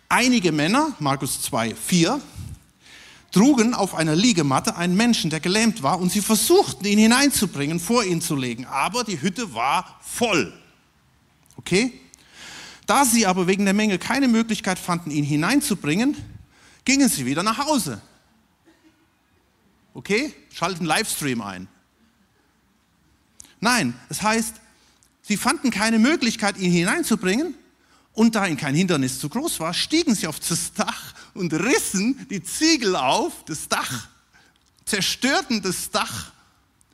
Einige 0.09 0.53
Männer, 0.53 0.93
Markus 0.99 1.41
2, 1.41 1.75
4, 1.75 2.21
trugen 3.31 3.73
auf 3.73 3.93
einer 3.93 4.15
Liegematte 4.15 4.77
einen 4.77 4.95
Menschen, 4.95 5.29
der 5.29 5.41
gelähmt 5.41 5.83
war, 5.83 5.99
und 5.99 6.11
sie 6.11 6.21
versuchten, 6.21 6.85
ihn 6.85 6.97
hineinzubringen, 6.97 7.79
vor 7.81 8.05
ihn 8.05 8.21
zu 8.21 8.37
legen. 8.37 8.65
Aber 8.65 9.03
die 9.03 9.21
Hütte 9.21 9.53
war 9.53 9.99
voll. 10.01 10.53
Okay? 11.57 11.91
Da 12.85 13.03
sie 13.03 13.25
aber 13.25 13.47
wegen 13.47 13.65
der 13.65 13.73
Menge 13.73 13.99
keine 13.99 14.29
Möglichkeit 14.29 14.79
fanden, 14.79 15.11
ihn 15.11 15.25
hineinzubringen, 15.25 16.15
gingen 16.85 17.09
sie 17.09 17.25
wieder 17.25 17.43
nach 17.43 17.57
Hause. 17.57 18.01
Okay? 19.93 20.33
Schalten 20.53 20.85
Livestream 20.85 21.41
ein. 21.41 21.67
Nein, 23.59 23.93
es 24.07 24.21
heißt, 24.21 24.55
sie 25.21 25.35
fanden 25.35 25.69
keine 25.69 25.99
Möglichkeit, 25.99 26.57
ihn 26.57 26.71
hineinzubringen 26.71 27.55
und 28.17 28.33
da 28.33 28.47
ihnen 28.47 28.57
kein 28.57 28.73
Hindernis 28.73 29.19
zu 29.19 29.29
groß 29.29 29.59
war, 29.59 29.75
stiegen 29.75 30.15
sie 30.15 30.25
auf 30.25 30.39
das 30.39 30.73
Dach 30.73 31.13
und 31.35 31.53
rissen 31.53 32.25
die 32.31 32.41
Ziegel 32.41 32.95
auf, 32.95 33.45
das 33.45 33.67
Dach, 33.67 34.07
zerstörten 34.85 35.61
das 35.61 35.91
Dach 35.91 36.31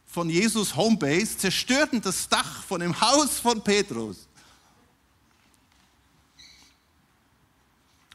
von 0.05 0.29
Jesus 0.29 0.75
Homebase, 0.75 1.37
zerstörten 1.37 2.01
das 2.01 2.27
Dach 2.27 2.63
von 2.63 2.81
dem 2.81 2.99
Haus 2.99 3.39
von 3.39 3.63
Petrus 3.63 4.27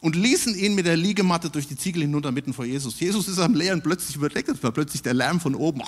und 0.02 0.14
ließen 0.14 0.54
ihn 0.54 0.74
mit 0.74 0.84
der 0.84 0.98
Liegematte 0.98 1.48
durch 1.48 1.66
die 1.66 1.76
Ziegel 1.76 2.02
hinunter 2.02 2.30
mitten 2.30 2.52
vor 2.52 2.66
Jesus. 2.66 3.00
Jesus 3.00 3.26
ist 3.26 3.38
am 3.38 3.54
Leeren 3.54 3.82
plötzlich 3.82 4.16
überdeckt, 4.16 4.62
war 4.62 4.72
plötzlich 4.72 5.00
der 5.00 5.14
Lärm 5.14 5.40
von 5.40 5.54
oben, 5.54 5.82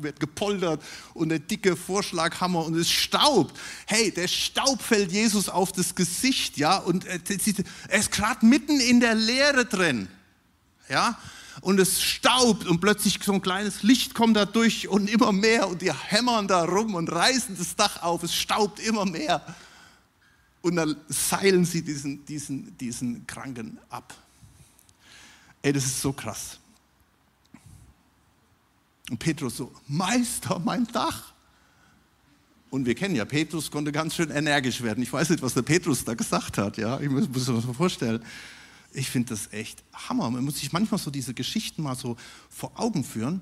wird 0.00 0.20
gepoltert 0.20 0.82
und 1.14 1.30
der 1.30 1.38
dicke 1.38 1.76
Vorschlaghammer 1.76 2.64
und 2.64 2.74
es 2.74 2.90
staubt. 2.90 3.58
Hey, 3.86 4.10
der 4.10 4.28
Staub 4.28 4.82
fällt 4.82 5.12
Jesus 5.12 5.48
auf 5.48 5.72
das 5.72 5.94
Gesicht, 5.94 6.56
ja, 6.56 6.76
und 6.78 7.06
er 7.06 7.98
ist 7.98 8.12
gerade 8.12 8.44
mitten 8.44 8.80
in 8.80 9.00
der 9.00 9.14
Leere 9.14 9.64
drin, 9.64 10.08
ja, 10.88 11.18
und 11.60 11.78
es 11.78 12.00
staubt 12.02 12.66
und 12.66 12.80
plötzlich 12.80 13.18
so 13.22 13.32
ein 13.32 13.42
kleines 13.42 13.82
Licht 13.82 14.14
kommt 14.14 14.36
da 14.36 14.46
durch 14.46 14.88
und 14.88 15.10
immer 15.10 15.32
mehr 15.32 15.68
und 15.68 15.82
die 15.82 15.92
hämmern 15.92 16.48
da 16.48 16.64
rum 16.64 16.94
und 16.94 17.10
reißen 17.10 17.56
das 17.58 17.76
Dach 17.76 18.02
auf, 18.02 18.22
es 18.22 18.34
staubt 18.34 18.80
immer 18.80 19.04
mehr. 19.04 19.44
Und 20.62 20.76
dann 20.76 20.96
seilen 21.08 21.64
sie 21.64 21.82
diesen, 21.82 22.24
diesen, 22.26 22.76
diesen 22.76 23.26
Kranken 23.26 23.78
ab. 23.88 24.14
Ey, 25.62 25.72
das 25.72 25.84
ist 25.84 26.00
so 26.00 26.12
krass. 26.12 26.59
Und 29.10 29.18
Petrus 29.18 29.56
so, 29.56 29.72
Meister, 29.88 30.58
mein 30.60 30.86
Dach. 30.86 31.34
Und 32.70 32.86
wir 32.86 32.94
kennen 32.94 33.16
ja, 33.16 33.24
Petrus 33.24 33.68
konnte 33.70 33.90
ganz 33.90 34.14
schön 34.14 34.30
energisch 34.30 34.80
werden. 34.80 35.02
Ich 35.02 35.12
weiß 35.12 35.30
nicht, 35.30 35.42
was 35.42 35.54
der 35.54 35.62
Petrus 35.62 36.04
da 36.04 36.14
gesagt 36.14 36.56
hat. 36.56 36.78
Ja, 36.78 37.00
ich 37.00 37.10
muss, 37.10 37.28
mir 37.28 37.34
das 37.34 37.66
mal 37.66 37.74
vorstellen. 37.74 38.24
Ich 38.92 39.10
finde 39.10 39.30
das 39.30 39.52
echt 39.52 39.82
Hammer. 39.92 40.30
Man 40.30 40.44
muss 40.44 40.60
sich 40.60 40.72
manchmal 40.72 41.00
so 41.00 41.10
diese 41.10 41.34
Geschichten 41.34 41.82
mal 41.82 41.96
so 41.96 42.16
vor 42.48 42.72
Augen 42.76 43.02
führen. 43.02 43.40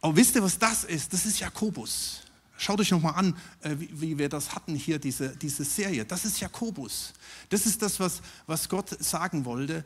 Aber 0.00 0.16
wisst 0.16 0.34
ihr, 0.34 0.42
was 0.42 0.58
das 0.58 0.84
ist? 0.84 1.12
Das 1.12 1.26
ist 1.26 1.38
Jakobus. 1.38 2.22
Schaut 2.56 2.80
euch 2.80 2.90
nochmal 2.90 3.14
an, 3.16 3.36
äh, 3.60 3.76
wie, 3.78 4.16
wir 4.16 4.30
das 4.30 4.54
hatten 4.54 4.74
hier, 4.74 4.98
diese, 4.98 5.36
diese 5.36 5.62
Serie. 5.62 6.06
Das 6.06 6.24
ist 6.24 6.40
Jakobus. 6.40 7.12
Das 7.50 7.66
ist 7.66 7.82
das, 7.82 8.00
was, 8.00 8.22
was 8.46 8.66
Gott 8.66 8.88
sagen 9.04 9.44
wollte. 9.44 9.84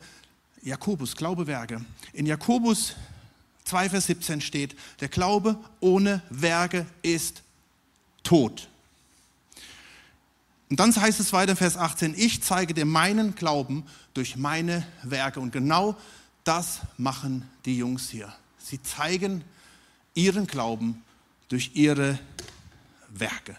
Jakobus, 0.63 1.17
Glaube, 1.17 1.47
Werke. 1.47 1.83
In 2.13 2.25
Jakobus 2.25 2.95
2, 3.71 3.89
Vers 3.89 4.07
17 4.07 4.41
steht, 4.41 4.75
der 4.99 5.07
Glaube 5.07 5.57
ohne 5.79 6.21
Werke 6.29 6.85
ist 7.03 7.41
tot. 8.21 8.67
Und 10.69 10.79
dann 10.79 10.93
heißt 10.93 11.21
es 11.21 11.31
weiter 11.31 11.51
in 11.51 11.57
Vers 11.57 11.77
18, 11.77 12.13
ich 12.17 12.43
zeige 12.43 12.73
dir 12.73 12.83
meinen 12.83 13.33
Glauben 13.33 13.85
durch 14.13 14.35
meine 14.35 14.85
Werke. 15.03 15.39
Und 15.39 15.53
genau 15.53 15.95
das 16.43 16.81
machen 16.97 17.49
die 17.63 17.77
Jungs 17.77 18.09
hier. 18.09 18.33
Sie 18.57 18.81
zeigen 18.81 19.41
ihren 20.15 20.47
Glauben 20.47 21.01
durch 21.47 21.71
ihre 21.73 22.19
Werke. 23.09 23.55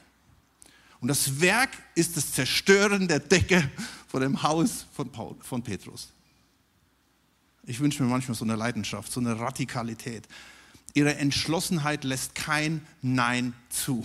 Und 1.00 1.08
das 1.08 1.40
Werk 1.40 1.70
ist 1.94 2.18
das 2.18 2.32
Zerstören 2.32 3.08
der 3.08 3.20
Decke 3.20 3.70
von 4.08 4.20
dem 4.20 4.42
Haus 4.42 4.84
von, 4.94 5.10
Paul, 5.10 5.36
von 5.40 5.62
Petrus. 5.62 6.10
Ich 7.64 7.80
wünsche 7.80 8.02
mir 8.02 8.08
manchmal 8.08 8.34
so 8.36 8.44
eine 8.44 8.56
Leidenschaft, 8.56 9.12
so 9.12 9.20
eine 9.20 9.38
Radikalität. 9.38 10.26
Ihre 10.94 11.14
Entschlossenheit 11.16 12.04
lässt 12.04 12.34
kein 12.34 12.86
Nein 13.00 13.54
zu. 13.70 14.04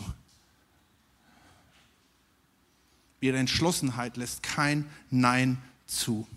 Ihre 3.19 3.37
Entschlossenheit 3.37 4.15
lässt 4.17 4.43
kein 4.43 4.89
Nein 5.09 5.57
zu. 5.87 6.27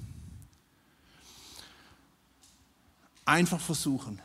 Einfach 3.26 3.60
versuchen, 3.60 4.20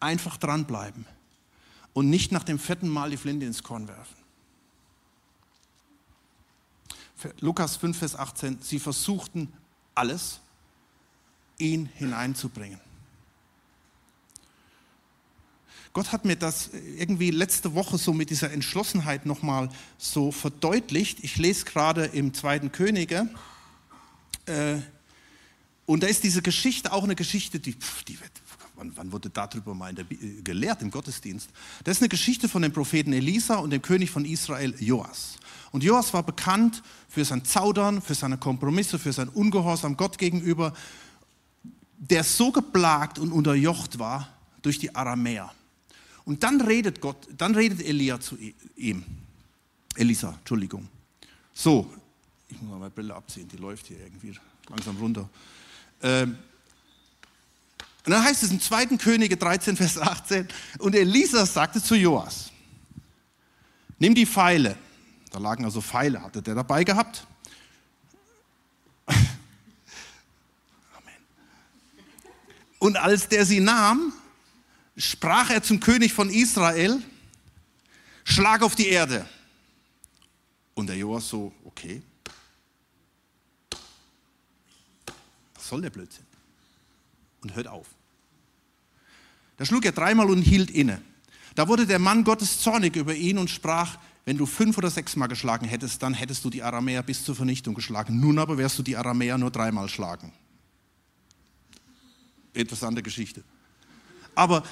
einfach 0.00 0.36
dranbleiben 0.36 1.06
und 1.94 2.10
nicht 2.10 2.32
nach 2.32 2.44
dem 2.44 2.58
vierten 2.58 2.88
Mal 2.88 3.10
die 3.10 3.16
Flinte 3.16 3.46
ins 3.46 3.62
Korn 3.62 3.88
werfen. 3.88 4.16
Lukas 7.40 7.76
5, 7.76 7.98
Vers 7.98 8.16
18, 8.16 8.60
sie 8.62 8.78
versuchten 8.78 9.52
alles, 9.94 10.40
ihn 11.60 11.88
hineinzubringen. 11.94 12.80
Gott 15.92 16.12
hat 16.12 16.24
mir 16.24 16.36
das 16.36 16.70
irgendwie 16.98 17.30
letzte 17.30 17.74
Woche 17.74 17.98
so 17.98 18.12
mit 18.12 18.30
dieser 18.30 18.52
Entschlossenheit 18.52 19.26
nochmal 19.26 19.70
so 19.98 20.30
verdeutlicht. 20.30 21.18
Ich 21.22 21.36
lese 21.36 21.64
gerade 21.64 22.04
im 22.04 22.32
zweiten 22.32 22.70
Könige. 22.70 23.28
Äh, 24.46 24.76
und 25.86 26.04
da 26.04 26.06
ist 26.06 26.22
diese 26.22 26.42
Geschichte 26.42 26.92
auch 26.92 27.02
eine 27.02 27.16
Geschichte, 27.16 27.58
die, 27.58 27.74
die 28.06 28.20
wird, 28.20 28.30
wann, 28.76 28.92
wann, 28.94 29.10
wurde 29.10 29.30
darüber 29.30 29.74
mal 29.74 29.92
der, 29.92 30.04
äh, 30.12 30.42
gelehrt 30.42 30.80
im 30.80 30.92
Gottesdienst? 30.92 31.50
Das 31.82 31.96
ist 31.96 32.02
eine 32.02 32.08
Geschichte 32.08 32.48
von 32.48 32.62
dem 32.62 32.72
Propheten 32.72 33.12
Elisa 33.12 33.56
und 33.56 33.70
dem 33.70 33.82
König 33.82 34.12
von 34.12 34.24
Israel, 34.24 34.72
Joas. 34.78 35.38
Und 35.72 35.82
Joas 35.82 36.12
war 36.14 36.22
bekannt 36.22 36.84
für 37.08 37.24
sein 37.24 37.44
Zaudern, 37.44 38.00
für 38.00 38.14
seine 38.14 38.38
Kompromisse, 38.38 39.00
für 39.00 39.12
sein 39.12 39.28
Ungehorsam 39.28 39.96
Gott 39.96 40.18
gegenüber, 40.18 40.72
der 42.00 42.24
so 42.24 42.50
geplagt 42.50 43.18
und 43.18 43.30
unterjocht 43.30 43.98
war 43.98 44.28
durch 44.62 44.78
die 44.78 44.94
Aramäer. 44.94 45.52
Und 46.24 46.42
dann 46.42 46.60
redet 46.60 47.00
Gott, 47.00 47.28
dann 47.36 47.54
redet 47.54 47.82
Elia 47.82 48.18
zu 48.18 48.36
ihm. 48.76 49.04
Elisa, 49.96 50.34
Entschuldigung. 50.38 50.88
So, 51.52 51.92
ich 52.48 52.60
muss 52.60 52.70
mal 52.70 52.78
meine 52.78 52.90
Brille 52.90 53.14
abziehen, 53.14 53.46
die 53.48 53.58
läuft 53.58 53.86
hier 53.86 53.98
irgendwie 54.00 54.34
langsam 54.68 54.96
runter. 54.96 55.28
Ähm, 56.02 56.38
und 58.06 58.12
dann 58.12 58.24
heißt 58.24 58.42
es 58.42 58.50
im 58.50 58.60
2. 58.60 58.86
Könige 58.96 59.36
13, 59.36 59.76
Vers 59.76 59.98
18, 59.98 60.48
und 60.78 60.94
Elisa 60.94 61.44
sagte 61.44 61.82
zu 61.82 61.94
Joas, 61.94 62.50
nimm 63.98 64.14
die 64.14 64.24
Pfeile, 64.24 64.76
da 65.30 65.38
lagen 65.38 65.66
also 65.66 65.82
Pfeile, 65.82 66.22
hatte 66.22 66.40
der 66.40 66.54
dabei 66.54 66.82
gehabt. 66.82 67.26
Und 72.80 72.96
als 72.96 73.28
der 73.28 73.44
sie 73.44 73.60
nahm, 73.60 74.12
sprach 74.96 75.50
er 75.50 75.62
zum 75.62 75.80
König 75.80 76.14
von 76.14 76.30
Israel, 76.30 77.00
schlag 78.24 78.62
auf 78.62 78.74
die 78.74 78.88
Erde. 78.88 79.26
Und 80.74 80.88
der 80.88 80.96
Joas 80.96 81.28
so, 81.28 81.52
okay. 81.64 82.02
Was 85.54 85.68
soll 85.68 85.82
der 85.82 85.90
Blödsinn? 85.90 86.24
Und 87.42 87.54
hört 87.54 87.68
auf. 87.68 87.86
Da 89.58 89.66
schlug 89.66 89.84
er 89.84 89.92
dreimal 89.92 90.30
und 90.30 90.40
hielt 90.40 90.70
inne. 90.70 91.02
Da 91.54 91.68
wurde 91.68 91.86
der 91.86 91.98
Mann 91.98 92.24
Gottes 92.24 92.60
zornig 92.60 92.96
über 92.96 93.14
ihn 93.14 93.36
und 93.36 93.50
sprach, 93.50 93.98
wenn 94.24 94.38
du 94.38 94.46
fünf 94.46 94.78
oder 94.78 94.88
sechsmal 94.88 95.28
geschlagen 95.28 95.66
hättest, 95.66 96.02
dann 96.02 96.14
hättest 96.14 96.46
du 96.46 96.50
die 96.50 96.62
Aramäer 96.62 97.02
bis 97.02 97.24
zur 97.24 97.36
Vernichtung 97.36 97.74
geschlagen. 97.74 98.20
Nun 98.20 98.38
aber 98.38 98.56
wirst 98.56 98.78
du 98.78 98.82
die 98.82 98.96
Aramäer 98.96 99.36
nur 99.36 99.50
dreimal 99.50 99.90
schlagen. 99.90 100.32
Interessante 102.52 103.02
Geschichte. 103.02 103.42
Aber 104.34 104.62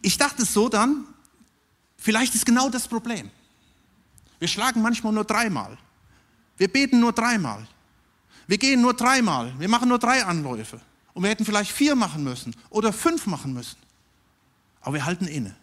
ich 0.00 0.18
dachte 0.18 0.44
so 0.44 0.68
dann, 0.68 1.04
vielleicht 1.96 2.34
ist 2.34 2.46
genau 2.46 2.68
das 2.68 2.88
Problem. 2.88 3.30
Wir 4.38 4.48
schlagen 4.48 4.82
manchmal 4.82 5.12
nur 5.12 5.24
dreimal. 5.24 5.78
Wir 6.56 6.68
beten 6.68 7.00
nur 7.00 7.12
dreimal. 7.12 7.66
Wir 8.46 8.58
gehen 8.58 8.80
nur 8.80 8.94
dreimal. 8.94 9.58
Wir 9.58 9.68
machen 9.68 9.88
nur 9.88 9.98
drei 9.98 10.24
Anläufe. 10.24 10.80
Und 11.14 11.22
wir 11.22 11.30
hätten 11.30 11.44
vielleicht 11.44 11.70
vier 11.70 11.94
machen 11.94 12.24
müssen 12.24 12.54
oder 12.70 12.92
fünf 12.92 13.26
machen 13.26 13.52
müssen. 13.52 13.76
Aber 14.80 14.94
wir 14.94 15.04
halten 15.04 15.26
inne. 15.26 15.54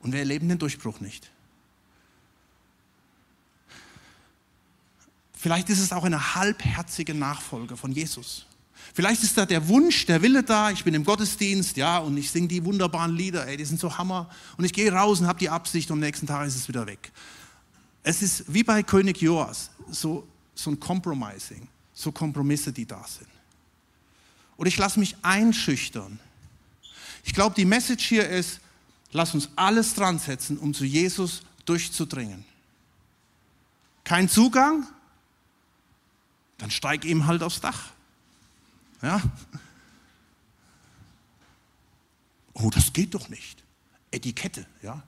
Und 0.00 0.12
wir 0.12 0.20
erleben 0.20 0.48
den 0.48 0.58
Durchbruch 0.58 1.00
nicht. 1.00 1.30
Vielleicht 5.32 5.68
ist 5.70 5.80
es 5.80 5.92
auch 5.92 6.04
eine 6.04 6.34
halbherzige 6.34 7.14
Nachfolge 7.14 7.76
von 7.76 7.92
Jesus. 7.92 8.46
Vielleicht 8.94 9.22
ist 9.22 9.36
da 9.36 9.46
der 9.46 9.68
Wunsch, 9.68 10.06
der 10.06 10.22
Wille 10.22 10.42
da, 10.42 10.70
ich 10.70 10.84
bin 10.84 10.94
im 10.94 11.04
Gottesdienst, 11.04 11.76
ja, 11.76 11.98
und 11.98 12.16
ich 12.16 12.30
singe 12.30 12.48
die 12.48 12.64
wunderbaren 12.64 13.14
Lieder, 13.14 13.46
ey, 13.46 13.56
die 13.56 13.64
sind 13.64 13.80
so 13.80 13.98
Hammer. 13.98 14.30
Und 14.56 14.64
ich 14.64 14.72
gehe 14.72 14.92
raus 14.92 15.20
und 15.20 15.26
habe 15.26 15.38
die 15.38 15.50
Absicht 15.50 15.90
und 15.90 15.96
am 15.96 16.00
nächsten 16.00 16.26
Tag 16.26 16.46
ist 16.46 16.56
es 16.56 16.68
wieder 16.68 16.86
weg. 16.86 17.12
Es 18.02 18.22
ist 18.22 18.44
wie 18.52 18.62
bei 18.62 18.82
König 18.82 19.20
Joas, 19.20 19.70
so, 19.90 20.26
so 20.54 20.70
ein 20.70 20.80
Compromising, 20.80 21.68
so 21.92 22.12
Kompromisse, 22.12 22.72
die 22.72 22.86
da 22.86 23.04
sind. 23.06 23.28
Und 24.56 24.66
ich 24.66 24.76
lasse 24.76 24.98
mich 24.98 25.16
einschüchtern. 25.22 26.18
Ich 27.24 27.34
glaube, 27.34 27.54
die 27.54 27.64
Message 27.64 28.06
hier 28.06 28.28
ist, 28.28 28.60
lass 29.12 29.34
uns 29.34 29.50
alles 29.56 29.94
dran 29.94 30.18
setzen, 30.18 30.56
um 30.58 30.72
zu 30.72 30.84
Jesus 30.84 31.42
durchzudringen. 31.64 32.44
Kein 34.04 34.28
Zugang? 34.28 34.86
Dann 36.58 36.70
steig 36.70 37.04
ihm 37.04 37.26
halt 37.26 37.42
aufs 37.42 37.60
Dach. 37.60 37.90
Ja? 39.02 39.22
Oh, 42.54 42.70
das 42.70 42.92
geht 42.92 43.14
doch 43.14 43.28
nicht. 43.28 43.62
Etikette, 44.10 44.66
ja. 44.82 45.02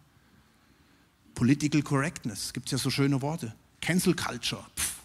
Political 1.34 1.82
Correctness, 1.82 2.52
gibt 2.52 2.66
es 2.66 2.72
ja 2.72 2.78
so 2.78 2.90
schöne 2.90 3.22
Worte. 3.22 3.54
Cancel 3.80 4.14
Culture. 4.14 4.64
Pff. 4.76 4.98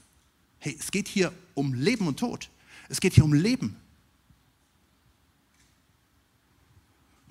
Hey, 0.59 0.77
es 0.79 0.91
geht 0.91 1.07
hier 1.07 1.31
um 1.53 1.73
Leben 1.73 2.07
und 2.07 2.19
Tod. 2.19 2.49
Es 2.89 2.99
geht 2.99 3.13
hier 3.13 3.23
um 3.23 3.33
Leben. 3.33 3.77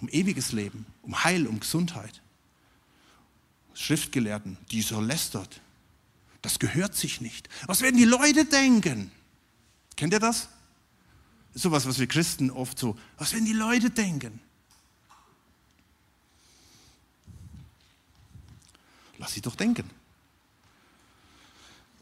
Um 0.00 0.08
ewiges 0.08 0.52
Leben. 0.52 0.86
um 1.02 1.24
Heil, 1.24 1.46
um 1.46 1.60
Gesundheit. 1.60 2.20
Schriftgelehrten, 3.74 4.56
dieser 4.70 5.00
lästert. 5.00 5.60
Das 6.42 6.58
gehört 6.58 6.94
sich 6.94 7.20
nicht. 7.20 7.48
Was 7.66 7.80
werden 7.82 7.96
die 7.96 8.04
Leute 8.04 8.44
denken? 8.44 9.10
Kennt 9.96 10.12
ihr 10.12 10.20
das? 10.20 10.48
Sowas, 11.54 11.86
was 11.86 11.98
wir 11.98 12.06
Christen 12.06 12.50
oft 12.50 12.78
so, 12.78 12.96
was 13.18 13.32
werden 13.32 13.44
die 13.44 13.52
Leute 13.52 13.90
denken? 13.90 14.40
Lass 19.18 19.34
sie 19.34 19.40
doch 19.40 19.54
denken. 19.54 19.88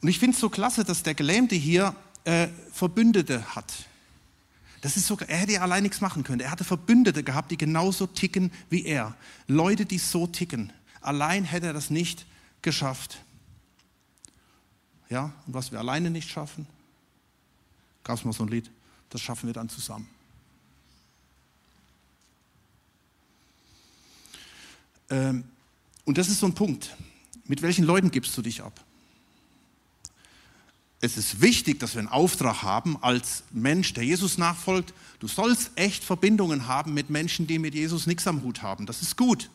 Und 0.00 0.08
ich 0.08 0.18
finde 0.18 0.34
es 0.34 0.40
so 0.40 0.48
klasse, 0.48 0.84
dass 0.84 1.02
der 1.02 1.14
Gelähmte 1.14 1.54
hier 1.54 1.94
äh, 2.24 2.48
Verbündete 2.72 3.54
hat. 3.54 3.72
Das 4.80 4.96
ist 4.96 5.06
sogar, 5.06 5.28
er 5.28 5.38
hätte 5.38 5.52
ja 5.52 5.60
allein 5.60 5.82
nichts 5.82 6.00
machen 6.00 6.22
können. 6.22 6.40
Er 6.40 6.50
hatte 6.50 6.64
Verbündete 6.64 7.22
gehabt, 7.22 7.50
die 7.50 7.58
genauso 7.58 8.06
ticken 8.06 8.50
wie 8.70 8.86
er. 8.86 9.14
Leute, 9.46 9.84
die 9.84 9.98
so 9.98 10.26
ticken. 10.26 10.72
Allein 11.02 11.44
hätte 11.44 11.66
er 11.66 11.72
das 11.74 11.90
nicht 11.90 12.24
geschafft. 12.62 13.18
Ja, 15.10 15.34
und 15.46 15.54
was 15.54 15.72
wir 15.72 15.78
alleine 15.78 16.10
nicht 16.10 16.30
schaffen, 16.30 16.66
gab 18.04 18.16
es 18.16 18.24
mal 18.24 18.32
so 18.32 18.44
ein 18.44 18.48
Lied, 18.48 18.70
das 19.10 19.20
schaffen 19.20 19.46
wir 19.46 19.54
dann 19.54 19.68
zusammen. 19.68 20.08
Ähm, 25.10 25.44
und 26.04 26.18
das 26.18 26.28
ist 26.28 26.40
so 26.40 26.46
ein 26.46 26.54
Punkt. 26.54 26.96
Mit 27.44 27.62
welchen 27.62 27.84
Leuten 27.84 28.10
gibst 28.10 28.36
du 28.36 28.42
dich 28.42 28.62
ab? 28.62 28.84
Es 31.00 31.16
ist 31.16 31.40
wichtig, 31.40 31.80
dass 31.80 31.94
wir 31.94 32.00
einen 32.00 32.08
Auftrag 32.08 32.62
haben 32.62 33.02
als 33.02 33.42
Mensch, 33.50 33.94
der 33.94 34.04
Jesus 34.04 34.38
nachfolgt. 34.38 34.92
Du 35.18 35.28
sollst 35.28 35.70
echt 35.74 36.04
Verbindungen 36.04 36.68
haben 36.68 36.92
mit 36.92 37.10
Menschen, 37.10 37.46
die 37.46 37.58
mit 37.58 37.74
Jesus 37.74 38.06
nichts 38.06 38.26
am 38.26 38.42
Hut 38.42 38.62
haben. 38.62 38.86
Das 38.86 39.00
ist 39.02 39.16
gut. 39.16 39.50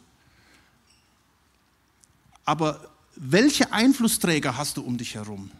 Aber 2.45 2.89
welche 3.15 3.71
Einflussträger 3.71 4.57
hast 4.57 4.77
du 4.77 4.81
um 4.81 4.97
dich 4.97 5.15
herum? 5.15 5.51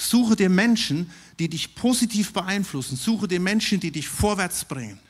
Suche 0.00 0.36
dir 0.36 0.48
Menschen, 0.48 1.10
die 1.40 1.48
dich 1.48 1.74
positiv 1.74 2.32
beeinflussen. 2.32 2.96
Suche 2.96 3.26
dir 3.26 3.40
Menschen, 3.40 3.80
die 3.80 3.90
dich 3.90 4.08
vorwärts 4.08 4.64
bringen. 4.64 5.00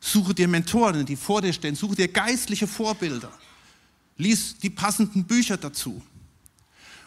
Suche 0.00 0.34
dir 0.34 0.48
Mentoren, 0.48 1.04
die 1.04 1.14
vor 1.14 1.42
dir 1.42 1.52
stehen. 1.52 1.74
Suche 1.74 1.94
dir 1.94 2.08
geistliche 2.08 2.66
Vorbilder. 2.66 3.30
Lies 4.16 4.56
die 4.56 4.70
passenden 4.70 5.24
Bücher 5.24 5.58
dazu. 5.58 6.00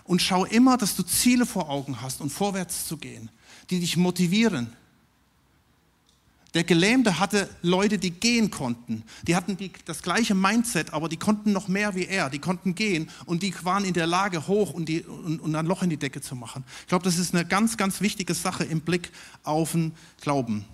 Und 0.04 0.22
schau 0.22 0.46
immer, 0.46 0.78
dass 0.78 0.96
du 0.96 1.02
Ziele 1.02 1.48
vor 1.48 1.72
Augen 1.72 2.00
hast 2.00 2.22
und 2.22 2.30
vorwärts 2.30 2.88
zu 2.88 2.98
gehen, 2.98 3.30
die 3.72 3.80
dich 3.80 3.98
motivieren. 3.98 4.72
Der 6.54 6.66
Gelähmte 6.66 7.18
hatte 7.18 7.50
Leute, 7.62 7.98
die 7.98 8.12
gehen 8.12 8.52
konnten. 8.52 9.04
Die 9.24 9.38
hatten 9.38 9.56
die, 9.56 9.72
das 9.86 10.02
gleiche 10.02 10.36
Mindset, 10.36 10.92
aber 10.92 11.08
die 11.08 11.16
konnten 11.16 11.54
noch 11.54 11.70
mehr 11.70 11.96
wie 11.96 12.06
er. 12.06 12.30
Die 12.30 12.40
konnten 12.40 12.76
gehen 12.76 13.10
und 13.26 13.42
die 13.42 13.54
waren 13.64 13.86
in 13.86 13.94
der 13.94 14.06
Lage, 14.06 14.48
hoch 14.48 14.74
und, 14.74 14.90
die, 14.90 15.02
und, 15.02 15.40
und 15.40 15.56
ein 15.56 15.66
Loch 15.66 15.82
in 15.82 15.90
die 15.90 15.98
Decke 15.98 16.20
zu 16.20 16.36
machen. 16.36 16.66
Ich 16.82 16.88
glaube, 16.88 17.06
das 17.06 17.18
ist 17.18 17.34
eine 17.34 17.46
ganz, 17.46 17.78
ganz 17.78 18.02
wichtige 18.02 18.34
Sache 18.34 18.66
im 18.66 18.82
Blick 18.82 19.12
auf 19.44 19.72
den 19.72 19.94
Glauben. 20.20 20.66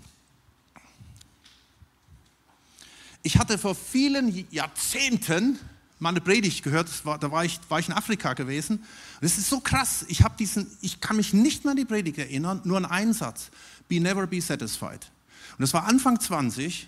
Ich 3.21 3.37
hatte 3.37 3.59
vor 3.59 3.75
vielen 3.75 4.47
Jahrzehnten 4.49 5.59
mal 5.99 6.09
eine 6.09 6.21
Predigt 6.21 6.63
gehört, 6.63 7.05
war, 7.05 7.19
da 7.19 7.31
war 7.31 7.45
ich, 7.45 7.59
war 7.69 7.79
ich 7.79 7.87
in 7.87 7.93
Afrika 7.93 8.33
gewesen. 8.33 8.77
Und 8.77 9.25
es 9.25 9.37
ist 9.37 9.49
so 9.49 9.59
krass, 9.59 10.05
ich, 10.07 10.23
diesen, 10.39 10.67
ich 10.81 11.01
kann 11.01 11.17
mich 11.17 11.33
nicht 11.33 11.65
mehr 11.65 11.71
an 11.71 11.77
die 11.77 11.85
Predigt 11.85 12.17
erinnern, 12.17 12.61
nur 12.63 12.77
an 12.77 12.85
einen 12.85 13.13
Satz. 13.13 13.51
Be 13.87 13.99
never 13.99 14.25
be 14.25 14.41
satisfied. 14.41 15.11
Und 15.57 15.63
das 15.63 15.73
war 15.73 15.85
Anfang 15.85 16.19
20, 16.19 16.87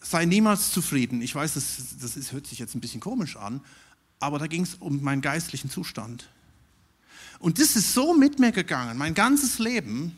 sei 0.00 0.24
niemals 0.26 0.72
zufrieden. 0.72 1.22
Ich 1.22 1.34
weiß, 1.34 1.54
das, 1.54 1.76
das 2.00 2.16
ist, 2.16 2.32
hört 2.32 2.46
sich 2.46 2.58
jetzt 2.58 2.74
ein 2.74 2.80
bisschen 2.80 3.00
komisch 3.00 3.36
an, 3.36 3.60
aber 4.20 4.38
da 4.38 4.46
ging 4.46 4.62
es 4.62 4.74
um 4.74 5.02
meinen 5.02 5.22
geistlichen 5.22 5.70
Zustand. 5.70 6.28
Und 7.38 7.60
das 7.60 7.76
ist 7.76 7.94
so 7.94 8.14
mit 8.14 8.38
mir 8.38 8.52
gegangen, 8.52 8.98
mein 8.98 9.14
ganzes 9.14 9.58
Leben, 9.58 10.14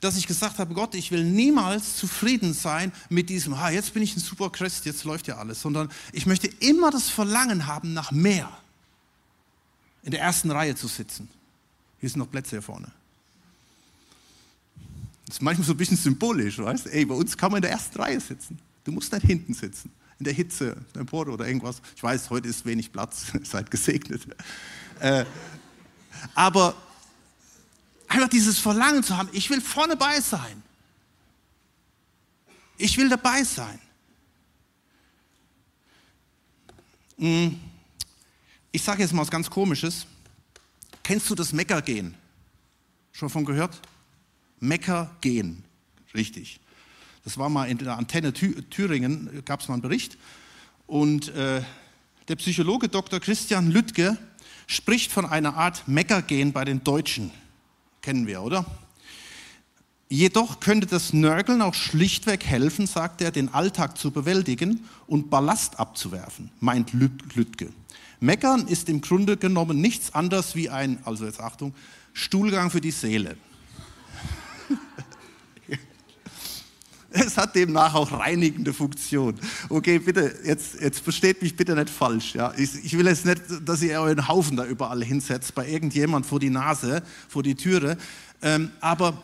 dass 0.00 0.16
ich 0.16 0.26
gesagt 0.26 0.58
habe, 0.58 0.74
Gott, 0.74 0.94
ich 0.94 1.10
will 1.12 1.22
niemals 1.22 1.96
zufrieden 1.96 2.54
sein 2.54 2.92
mit 3.08 3.28
diesem, 3.28 3.60
ha, 3.60 3.70
jetzt 3.70 3.94
bin 3.94 4.02
ich 4.02 4.16
ein 4.16 4.20
super 4.20 4.50
Christ, 4.50 4.84
jetzt 4.84 5.04
läuft 5.04 5.28
ja 5.28 5.36
alles, 5.36 5.60
sondern 5.60 5.90
ich 6.12 6.26
möchte 6.26 6.48
immer 6.58 6.90
das 6.90 7.08
Verlangen 7.08 7.66
haben 7.66 7.92
nach 7.92 8.10
mehr. 8.10 8.50
In 10.02 10.10
der 10.10 10.20
ersten 10.20 10.50
Reihe 10.50 10.74
zu 10.74 10.88
sitzen. 10.88 11.28
Hier 12.00 12.08
sind 12.08 12.18
noch 12.18 12.30
Plätze 12.30 12.50
hier 12.50 12.62
vorne. 12.62 12.90
Ist 15.32 15.42
manchmal 15.42 15.66
so 15.66 15.72
ein 15.72 15.76
bisschen 15.76 15.96
symbolisch, 15.96 16.58
weißt 16.58 16.86
du? 16.86 16.90
Ey, 16.90 17.04
bei 17.04 17.14
uns 17.14 17.36
kann 17.36 17.50
man 17.50 17.58
in 17.58 17.62
der 17.62 17.72
ersten 17.72 17.98
Reihe 17.98 18.20
sitzen. 18.20 18.58
Du 18.84 18.92
musst 18.92 19.12
nicht 19.12 19.26
hinten 19.26 19.54
sitzen, 19.54 19.90
in 20.18 20.24
der 20.24 20.32
Hitze, 20.32 20.76
in 20.94 21.06
Port 21.06 21.28
oder 21.28 21.46
irgendwas. 21.46 21.80
Ich 21.96 22.02
weiß, 22.02 22.30
heute 22.30 22.48
ist 22.48 22.64
wenig 22.64 22.92
Platz, 22.92 23.32
seid 23.42 23.70
gesegnet. 23.70 24.22
Äh, 25.00 25.24
aber 26.34 26.76
Einfach 28.12 28.28
dieses 28.28 28.58
Verlangen 28.58 29.02
zu 29.02 29.16
haben, 29.16 29.30
ich 29.32 29.48
will 29.48 29.62
vorne 29.62 29.96
bei 29.96 30.20
sein. 30.20 30.62
Ich 32.76 32.98
will 32.98 33.08
dabei 33.08 33.42
sein. 33.42 33.78
Hm. 37.16 37.58
Ich 38.70 38.82
sage 38.82 39.00
jetzt 39.00 39.14
mal 39.14 39.22
was 39.22 39.30
ganz 39.30 39.48
Komisches. 39.48 40.06
Kennst 41.02 41.30
du 41.30 41.34
das 41.34 41.54
Meckergehen? 41.54 42.14
Schon 43.12 43.30
von 43.30 43.46
gehört? 43.46 43.80
Meckergehen, 44.62 45.64
richtig. 46.14 46.60
Das 47.24 47.36
war 47.36 47.48
mal 47.48 47.66
in 47.66 47.78
der 47.78 47.98
Antenne 47.98 48.32
Thüringen, 48.32 49.42
gab 49.44 49.60
es 49.60 49.68
mal 49.68 49.74
einen 49.74 49.82
Bericht. 49.82 50.16
Und 50.86 51.28
äh, 51.34 51.62
der 52.28 52.36
Psychologe 52.36 52.88
Dr. 52.88 53.18
Christian 53.18 53.70
Lüttke 53.70 54.16
spricht 54.66 55.10
von 55.10 55.26
einer 55.26 55.56
Art 55.56 55.88
Meckergehen 55.88 56.52
bei 56.52 56.64
den 56.64 56.84
Deutschen. 56.84 57.32
Kennen 58.02 58.26
wir, 58.26 58.42
oder? 58.42 58.64
Jedoch 60.08 60.60
könnte 60.60 60.86
das 60.86 61.12
Nörgeln 61.12 61.60
auch 61.60 61.74
schlichtweg 61.74 62.44
helfen, 62.44 62.86
sagt 62.86 63.20
er, 63.20 63.30
den 63.30 63.48
Alltag 63.48 63.98
zu 63.98 64.10
bewältigen 64.10 64.84
und 65.06 65.28
Ballast 65.30 65.80
abzuwerfen, 65.80 66.50
meint 66.60 66.92
Lütke. 66.92 67.72
Meckern 68.20 68.68
ist 68.68 68.88
im 68.88 69.00
Grunde 69.00 69.36
genommen 69.36 69.80
nichts 69.80 70.14
anderes 70.14 70.54
wie 70.54 70.70
ein, 70.70 70.98
also 71.04 71.24
jetzt 71.24 71.40
Achtung, 71.40 71.74
Stuhlgang 72.12 72.70
für 72.70 72.80
die 72.80 72.90
Seele. 72.92 73.36
Es 77.12 77.36
hat 77.36 77.54
demnach 77.54 77.94
auch 77.94 78.12
reinigende 78.12 78.72
Funktion. 78.72 79.38
Okay, 79.68 79.98
bitte, 79.98 80.34
jetzt, 80.44 80.80
jetzt 80.80 81.00
versteht 81.00 81.42
mich 81.42 81.56
bitte 81.56 81.74
nicht 81.74 81.90
falsch. 81.90 82.34
Ja? 82.34 82.52
Ich, 82.56 82.84
ich 82.84 82.96
will 82.96 83.06
jetzt 83.06 83.24
nicht, 83.24 83.42
dass 83.64 83.82
ihr 83.82 84.00
euren 84.00 84.28
Haufen 84.28 84.56
da 84.56 84.64
überall 84.64 85.02
hinsetzt, 85.04 85.54
bei 85.54 85.68
irgendjemand 85.68 86.26
vor 86.26 86.40
die 86.40 86.50
Nase, 86.50 87.02
vor 87.28 87.42
die 87.42 87.54
Türe. 87.54 87.96
Ähm, 88.40 88.70
aber 88.80 89.22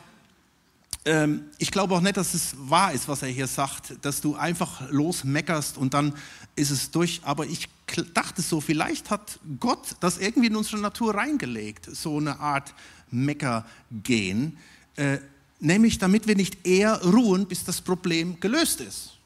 ähm, 1.04 1.44
ich 1.58 1.70
glaube 1.70 1.94
auch 1.94 2.00
nicht, 2.00 2.16
dass 2.16 2.34
es 2.34 2.54
wahr 2.58 2.92
ist, 2.92 3.08
was 3.08 3.22
er 3.22 3.28
hier 3.28 3.46
sagt, 3.46 4.04
dass 4.04 4.20
du 4.20 4.36
einfach 4.36 4.90
losmeckerst 4.90 5.78
und 5.78 5.94
dann 5.94 6.12
ist 6.54 6.70
es 6.70 6.90
durch. 6.90 7.22
Aber 7.24 7.46
ich 7.46 7.68
dachte 8.12 8.42
so, 8.42 8.60
vielleicht 8.60 9.10
hat 9.10 9.40
Gott 9.58 9.96
das 10.00 10.18
irgendwie 10.18 10.48
in 10.48 10.56
unsere 10.56 10.78
Natur 10.78 11.14
reingelegt, 11.14 11.88
so 11.90 12.18
eine 12.18 12.38
Art 12.40 12.74
Meckergehen. 13.10 14.58
Äh, 14.96 15.18
nämlich 15.60 15.98
damit 15.98 16.26
wir 16.26 16.36
nicht 16.36 16.66
eher 16.66 17.02
ruhen, 17.02 17.46
bis 17.46 17.64
das 17.64 17.80
Problem 17.80 18.38
gelöst 18.40 18.80
ist. 18.80 19.18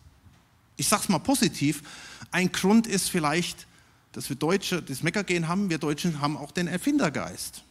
Ich 0.76 0.88
sage 0.88 1.02
es 1.02 1.08
mal 1.08 1.18
positiv, 1.18 1.82
ein 2.30 2.50
Grund 2.50 2.86
ist 2.86 3.10
vielleicht, 3.10 3.66
dass 4.12 4.28
wir 4.28 4.36
Deutsche 4.36 4.82
das 4.82 5.02
Meckergehen 5.02 5.48
haben, 5.48 5.70
wir 5.70 5.78
Deutschen 5.78 6.20
haben 6.20 6.36
auch 6.36 6.50
den 6.50 6.66
Erfindergeist. 6.66 7.62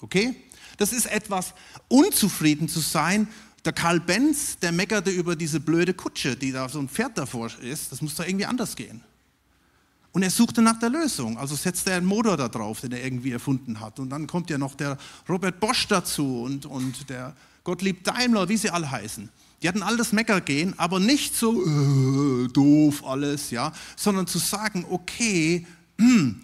Okay? 0.00 0.36
Das 0.76 0.92
ist 0.92 1.06
etwas, 1.06 1.54
unzufrieden 1.88 2.68
zu 2.68 2.80
sein. 2.80 3.28
Der 3.64 3.72
Karl 3.72 4.00
Benz, 4.00 4.58
der 4.58 4.72
meckerte 4.72 5.10
über 5.10 5.34
diese 5.34 5.60
blöde 5.60 5.92
Kutsche, 5.92 6.36
die 6.36 6.52
da 6.52 6.68
so 6.68 6.78
ein 6.78 6.88
Pferd 6.88 7.18
davor 7.18 7.50
ist, 7.60 7.92
das 7.92 8.00
muss 8.00 8.14
doch 8.14 8.26
irgendwie 8.26 8.46
anders 8.46 8.76
gehen. 8.76 9.02
Und 10.18 10.24
er 10.24 10.30
suchte 10.30 10.62
nach 10.62 10.80
der 10.80 10.90
Lösung. 10.90 11.38
Also 11.38 11.54
setzte 11.54 11.92
er 11.92 11.98
einen 11.98 12.06
Motor 12.06 12.36
da 12.36 12.48
drauf, 12.48 12.80
den 12.80 12.90
er 12.90 13.04
irgendwie 13.04 13.30
erfunden 13.30 13.78
hat. 13.78 14.00
Und 14.00 14.10
dann 14.10 14.26
kommt 14.26 14.50
ja 14.50 14.58
noch 14.58 14.74
der 14.74 14.98
Robert 15.28 15.60
Bosch 15.60 15.86
dazu 15.86 16.42
und, 16.42 16.66
und 16.66 17.08
der 17.08 17.36
Gottlieb 17.62 18.02
Daimler, 18.02 18.48
wie 18.48 18.56
sie 18.56 18.68
alle 18.68 18.90
heißen. 18.90 19.28
Die 19.62 19.68
hatten 19.68 19.80
alles 19.80 20.10
Meckergehen, 20.10 20.76
aber 20.76 20.98
nicht 20.98 21.36
so 21.36 21.64
äh, 21.64 22.48
doof 22.48 23.04
alles, 23.06 23.52
ja, 23.52 23.72
sondern 23.94 24.26
zu 24.26 24.38
sagen, 24.38 24.86
okay, 24.90 25.64
hm, 25.98 26.40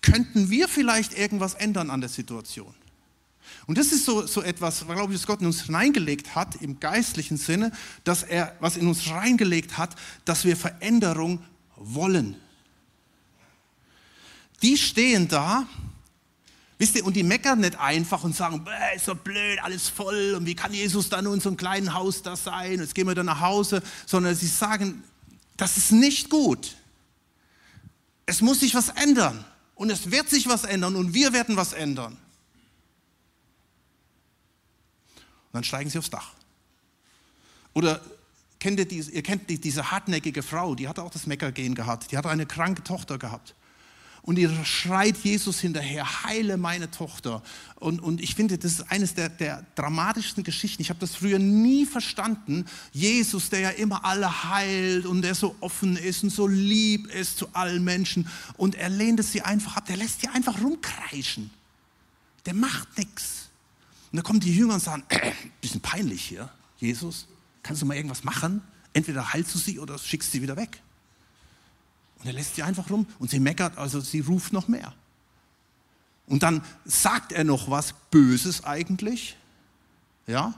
könnten 0.00 0.50
wir 0.50 0.66
vielleicht 0.66 1.16
irgendwas 1.16 1.54
ändern 1.54 1.90
an 1.90 2.00
der 2.00 2.10
Situation? 2.10 2.74
Und 3.68 3.78
das 3.78 3.92
ist 3.92 4.04
so, 4.04 4.26
so 4.26 4.42
etwas, 4.42 4.84
glaube 4.84 5.12
ich, 5.12 5.20
was 5.20 5.28
Gott 5.28 5.42
in 5.42 5.46
uns 5.46 5.72
reingelegt 5.72 6.34
hat, 6.34 6.60
im 6.60 6.80
geistlichen 6.80 7.36
Sinne, 7.36 7.70
dass 8.02 8.24
er 8.24 8.56
was 8.58 8.76
in 8.76 8.88
uns 8.88 9.08
reingelegt 9.08 9.78
hat, 9.78 9.94
dass 10.24 10.44
wir 10.44 10.56
Veränderung 10.56 11.38
wollen 11.76 12.34
die 14.62 14.76
stehen 14.76 15.28
da, 15.28 15.66
wisst 16.78 16.96
ihr, 16.96 17.04
und 17.04 17.14
die 17.14 17.22
meckern 17.22 17.60
nicht 17.60 17.78
einfach 17.78 18.24
und 18.24 18.34
sagen, 18.34 18.64
ist 18.96 19.04
so 19.04 19.14
blöd, 19.14 19.58
alles 19.62 19.88
voll 19.88 20.34
und 20.36 20.46
wie 20.46 20.54
kann 20.54 20.72
Jesus 20.72 21.08
dann 21.08 21.26
in 21.26 21.40
einem 21.40 21.56
kleinen 21.56 21.94
Haus 21.94 22.22
da 22.22 22.36
sein, 22.36 22.80
jetzt 22.80 22.94
gehen 22.94 23.06
wir 23.06 23.14
dann 23.14 23.26
nach 23.26 23.40
Hause, 23.40 23.82
sondern 24.06 24.34
sie 24.34 24.46
sagen, 24.46 25.02
Das 25.56 25.76
ist 25.76 25.92
nicht 25.92 26.30
gut. 26.30 26.76
Es 28.26 28.40
muss 28.40 28.60
sich 28.60 28.74
was 28.74 28.88
ändern. 28.88 29.44
Und 29.74 29.90
es 29.90 30.10
wird 30.10 30.28
sich 30.28 30.48
was 30.48 30.64
ändern 30.64 30.96
und 30.96 31.14
wir 31.14 31.32
werden 31.32 31.56
was 31.56 31.72
ändern. 31.72 32.12
Und 35.14 35.52
dann 35.52 35.64
steigen 35.64 35.90
sie 35.90 35.98
aufs 35.98 36.10
Dach. 36.10 36.32
Oder 37.74 38.00
kennt 38.58 38.78
ihr, 38.78 38.86
diese, 38.86 39.10
ihr 39.10 39.22
kennt 39.22 39.48
diese 39.48 39.90
hartnäckige 39.90 40.42
Frau, 40.42 40.74
die 40.74 40.88
hatte 40.88 41.02
auch 41.02 41.10
das 41.10 41.26
Meckergehen 41.26 41.74
gehabt. 41.74 42.12
Die 42.12 42.16
hatte 42.16 42.28
eine 42.28 42.46
kranke 42.46 42.82
Tochter 42.84 43.18
gehabt. 43.18 43.54
Und 44.24 44.38
ihr 44.38 44.64
schreit 44.64 45.16
Jesus 45.18 45.58
hinterher, 45.58 46.24
heile 46.24 46.56
meine 46.56 46.90
Tochter. 46.92 47.42
Und, 47.74 48.00
und 48.00 48.20
ich 48.20 48.36
finde, 48.36 48.56
das 48.56 48.72
ist 48.72 48.92
eines 48.92 49.14
der, 49.14 49.28
der 49.28 49.66
dramatischsten 49.74 50.44
Geschichten. 50.44 50.80
Ich 50.80 50.90
habe 50.90 51.00
das 51.00 51.16
früher 51.16 51.40
nie 51.40 51.86
verstanden. 51.86 52.66
Jesus, 52.92 53.50
der 53.50 53.60
ja 53.60 53.70
immer 53.70 54.04
alle 54.04 54.44
heilt 54.48 55.06
und 55.06 55.22
der 55.22 55.34
so 55.34 55.56
offen 55.58 55.96
ist 55.96 56.22
und 56.22 56.30
so 56.30 56.46
lieb 56.46 57.12
ist 57.12 57.36
zu 57.36 57.48
allen 57.52 57.82
Menschen. 57.82 58.28
Und 58.56 58.76
er 58.76 58.90
lehnt 58.90 59.18
es 59.18 59.32
sie 59.32 59.42
einfach 59.42 59.76
ab. 59.76 59.86
Der 59.86 59.96
lässt 59.96 60.20
sie 60.20 60.28
einfach 60.28 60.62
rumkreischen. 60.62 61.50
Der 62.46 62.54
macht 62.54 62.96
nichts. 62.96 63.48
Und 64.12 64.18
dann 64.18 64.24
kommen 64.24 64.40
die 64.40 64.54
Jünger 64.54 64.74
und 64.74 64.82
sagen, 64.82 65.02
äh, 65.08 65.32
bisschen 65.60 65.80
peinlich 65.80 66.22
hier, 66.22 66.48
Jesus. 66.78 67.26
Kannst 67.64 67.82
du 67.82 67.86
mal 67.86 67.96
irgendwas 67.96 68.22
machen? 68.22 68.62
Entweder 68.92 69.32
heilst 69.32 69.52
du 69.52 69.58
sie 69.58 69.80
oder 69.80 69.98
schickst 69.98 70.30
sie 70.30 70.42
wieder 70.42 70.56
weg. 70.56 70.80
Und 72.22 72.28
er 72.28 72.34
lässt 72.34 72.54
sie 72.54 72.62
einfach 72.62 72.88
rum 72.88 73.06
und 73.18 73.30
sie 73.30 73.40
meckert, 73.40 73.76
also 73.78 74.00
sie 74.00 74.20
ruft 74.20 74.52
noch 74.52 74.68
mehr. 74.68 74.94
Und 76.26 76.44
dann 76.44 76.62
sagt 76.84 77.32
er 77.32 77.42
noch 77.42 77.68
was 77.68 77.94
Böses 78.12 78.62
eigentlich, 78.64 79.36
ja, 80.28 80.54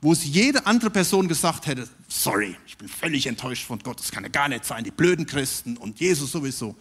wo 0.00 0.12
es 0.12 0.24
jede 0.24 0.64
andere 0.64 0.88
Person 0.88 1.28
gesagt 1.28 1.66
hätte, 1.66 1.86
sorry, 2.08 2.56
ich 2.66 2.78
bin 2.78 2.88
völlig 2.88 3.26
enttäuscht 3.26 3.66
von 3.66 3.78
Gott, 3.80 4.00
das 4.00 4.10
kann 4.10 4.22
ja 4.22 4.30
gar 4.30 4.48
nicht 4.48 4.64
sein, 4.64 4.82
die 4.82 4.90
blöden 4.90 5.26
Christen 5.26 5.76
und 5.76 6.00
Jesus 6.00 6.32
sowieso. 6.32 6.74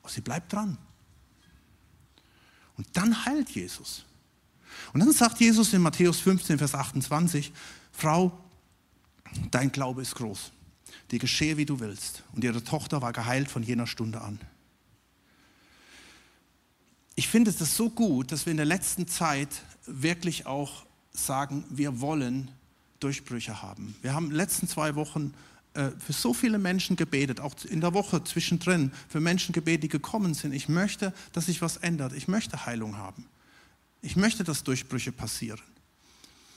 Aber 0.00 0.08
sie 0.08 0.20
bleibt 0.20 0.52
dran. 0.52 0.76
Und 2.76 2.88
dann 2.94 3.24
heilt 3.24 3.50
Jesus. 3.50 4.04
Und 4.92 4.98
dann 4.98 5.12
sagt 5.12 5.38
Jesus 5.38 5.72
in 5.72 5.82
Matthäus 5.82 6.18
15, 6.18 6.58
Vers 6.58 6.74
28, 6.74 7.52
Frau, 7.92 8.36
dein 9.52 9.70
Glaube 9.70 10.02
ist 10.02 10.16
groß 10.16 10.50
dir 11.12 11.18
geschehe, 11.18 11.56
wie 11.56 11.66
du 11.66 11.78
willst. 11.78 12.24
Und 12.32 12.42
ihre 12.42 12.64
Tochter 12.64 13.02
war 13.02 13.12
geheilt 13.12 13.50
von 13.50 13.62
jener 13.62 13.86
Stunde 13.86 14.20
an. 14.20 14.40
Ich 17.14 17.28
finde 17.28 17.50
es 17.50 17.76
so 17.76 17.90
gut, 17.90 18.32
dass 18.32 18.46
wir 18.46 18.50
in 18.50 18.56
der 18.56 18.66
letzten 18.66 19.06
Zeit 19.06 19.62
wirklich 19.86 20.46
auch 20.46 20.86
sagen, 21.12 21.64
wir 21.68 22.00
wollen 22.00 22.50
Durchbrüche 23.00 23.62
haben. 23.62 23.94
Wir 24.00 24.14
haben 24.14 24.24
in 24.24 24.30
den 24.30 24.36
letzten 24.36 24.66
zwei 24.66 24.94
Wochen 24.94 25.34
äh, 25.74 25.90
für 25.98 26.14
so 26.14 26.32
viele 26.32 26.58
Menschen 26.58 26.96
gebetet, 26.96 27.40
auch 27.40 27.54
in 27.68 27.82
der 27.82 27.92
Woche 27.92 28.24
zwischendrin, 28.24 28.92
für 29.08 29.20
Menschen 29.20 29.52
gebetet, 29.52 29.84
die 29.84 29.88
gekommen 29.88 30.32
sind. 30.32 30.52
Ich 30.52 30.68
möchte, 30.68 31.12
dass 31.32 31.46
sich 31.46 31.60
was 31.60 31.76
ändert. 31.78 32.14
Ich 32.14 32.28
möchte 32.28 32.64
Heilung 32.64 32.96
haben. 32.96 33.26
Ich 34.00 34.16
möchte, 34.16 34.42
dass 34.42 34.64
Durchbrüche 34.64 35.12
passieren. 35.12 35.60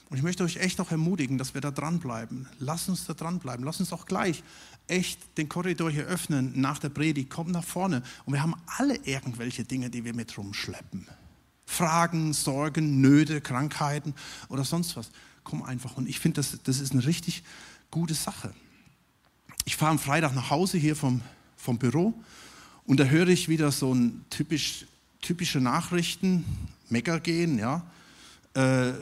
Und 0.08 0.16
ich 0.16 0.22
möchte 0.22 0.44
euch 0.44 0.56
echt 0.56 0.80
auch 0.80 0.90
ermutigen, 0.90 1.36
dass 1.36 1.54
wir 1.54 1.60
da 1.60 1.70
dranbleiben. 1.70 2.48
Lass 2.58 2.88
uns 2.88 3.06
da 3.06 3.14
dranbleiben. 3.14 3.64
Lass 3.64 3.80
uns 3.80 3.92
auch 3.92 4.06
gleich 4.06 4.42
echt 4.86 5.20
den 5.36 5.48
Korridor 5.48 5.90
hier 5.90 6.04
öffnen 6.04 6.52
nach 6.60 6.78
der 6.78 6.90
Predigt. 6.90 7.28
Kommt 7.30 7.50
nach 7.50 7.64
vorne. 7.64 8.02
Und 8.24 8.32
wir 8.32 8.42
haben 8.42 8.54
alle 8.66 8.96
irgendwelche 9.04 9.64
Dinge, 9.64 9.90
die 9.90 10.04
wir 10.04 10.14
mit 10.14 10.36
rumschleppen. 10.38 11.06
Fragen, 11.66 12.32
Sorgen, 12.32 13.00
Nöte, 13.00 13.40
Krankheiten 13.40 14.14
oder 14.48 14.64
sonst 14.64 14.96
was. 14.96 15.10
Komm 15.42 15.62
einfach. 15.62 15.96
Und 15.96 16.08
ich 16.08 16.20
finde, 16.20 16.36
das, 16.36 16.56
das 16.62 16.80
ist 16.80 16.92
eine 16.92 17.04
richtig 17.04 17.42
gute 17.90 18.14
Sache. 18.14 18.54
Ich 19.64 19.76
fahre 19.76 19.90
am 19.90 19.98
Freitag 19.98 20.34
nach 20.34 20.50
Hause 20.50 20.78
hier 20.78 20.94
vom, 20.94 21.22
vom 21.56 21.78
Büro 21.78 22.14
und 22.84 23.00
da 23.00 23.04
höre 23.04 23.28
ich 23.28 23.48
wieder 23.48 23.72
so 23.72 23.92
ein 23.92 24.24
typisch, 24.30 24.86
typische 25.20 25.60
Nachrichten, 25.60 26.44
Mecker 26.88 27.18
gehen, 27.18 27.58
ja. 27.58 27.84
Äh, 28.54 28.92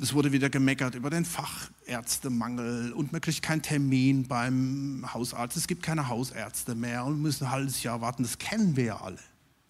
es 0.00 0.14
wurde 0.14 0.32
wieder 0.32 0.48
gemeckert 0.48 0.94
über 0.94 1.10
den 1.10 1.26
Fachärztemangel 1.26 2.92
und 2.92 3.12
man 3.12 3.20
kriegt 3.20 3.42
keinen 3.42 3.62
Termin 3.62 4.26
beim 4.26 5.06
Hausarzt. 5.12 5.56
Es 5.56 5.66
gibt 5.66 5.82
keine 5.82 6.08
Hausärzte 6.08 6.74
mehr 6.74 7.04
und 7.04 7.20
müssen 7.20 7.44
ein 7.44 7.50
halbes 7.50 7.82
Jahr 7.82 8.00
warten. 8.00 8.22
Das 8.22 8.38
kennen 8.38 8.76
wir 8.76 8.84
ja 8.84 9.00
alle, 9.00 9.18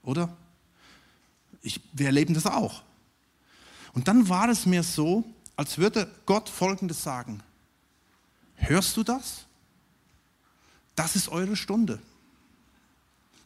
oder? 0.02 0.36
Ich, 1.62 1.80
wir 1.92 2.06
erleben 2.06 2.34
das 2.34 2.46
auch. 2.46 2.82
Und 3.92 4.06
dann 4.06 4.28
war 4.28 4.48
es 4.48 4.66
mir 4.66 4.84
so, 4.84 5.24
als 5.56 5.78
würde 5.78 6.08
Gott 6.26 6.48
Folgendes 6.48 7.02
sagen. 7.02 7.42
Hörst 8.54 8.96
du 8.96 9.02
das? 9.02 9.46
Das 10.94 11.16
ist 11.16 11.28
eure 11.28 11.56
Stunde. 11.56 11.98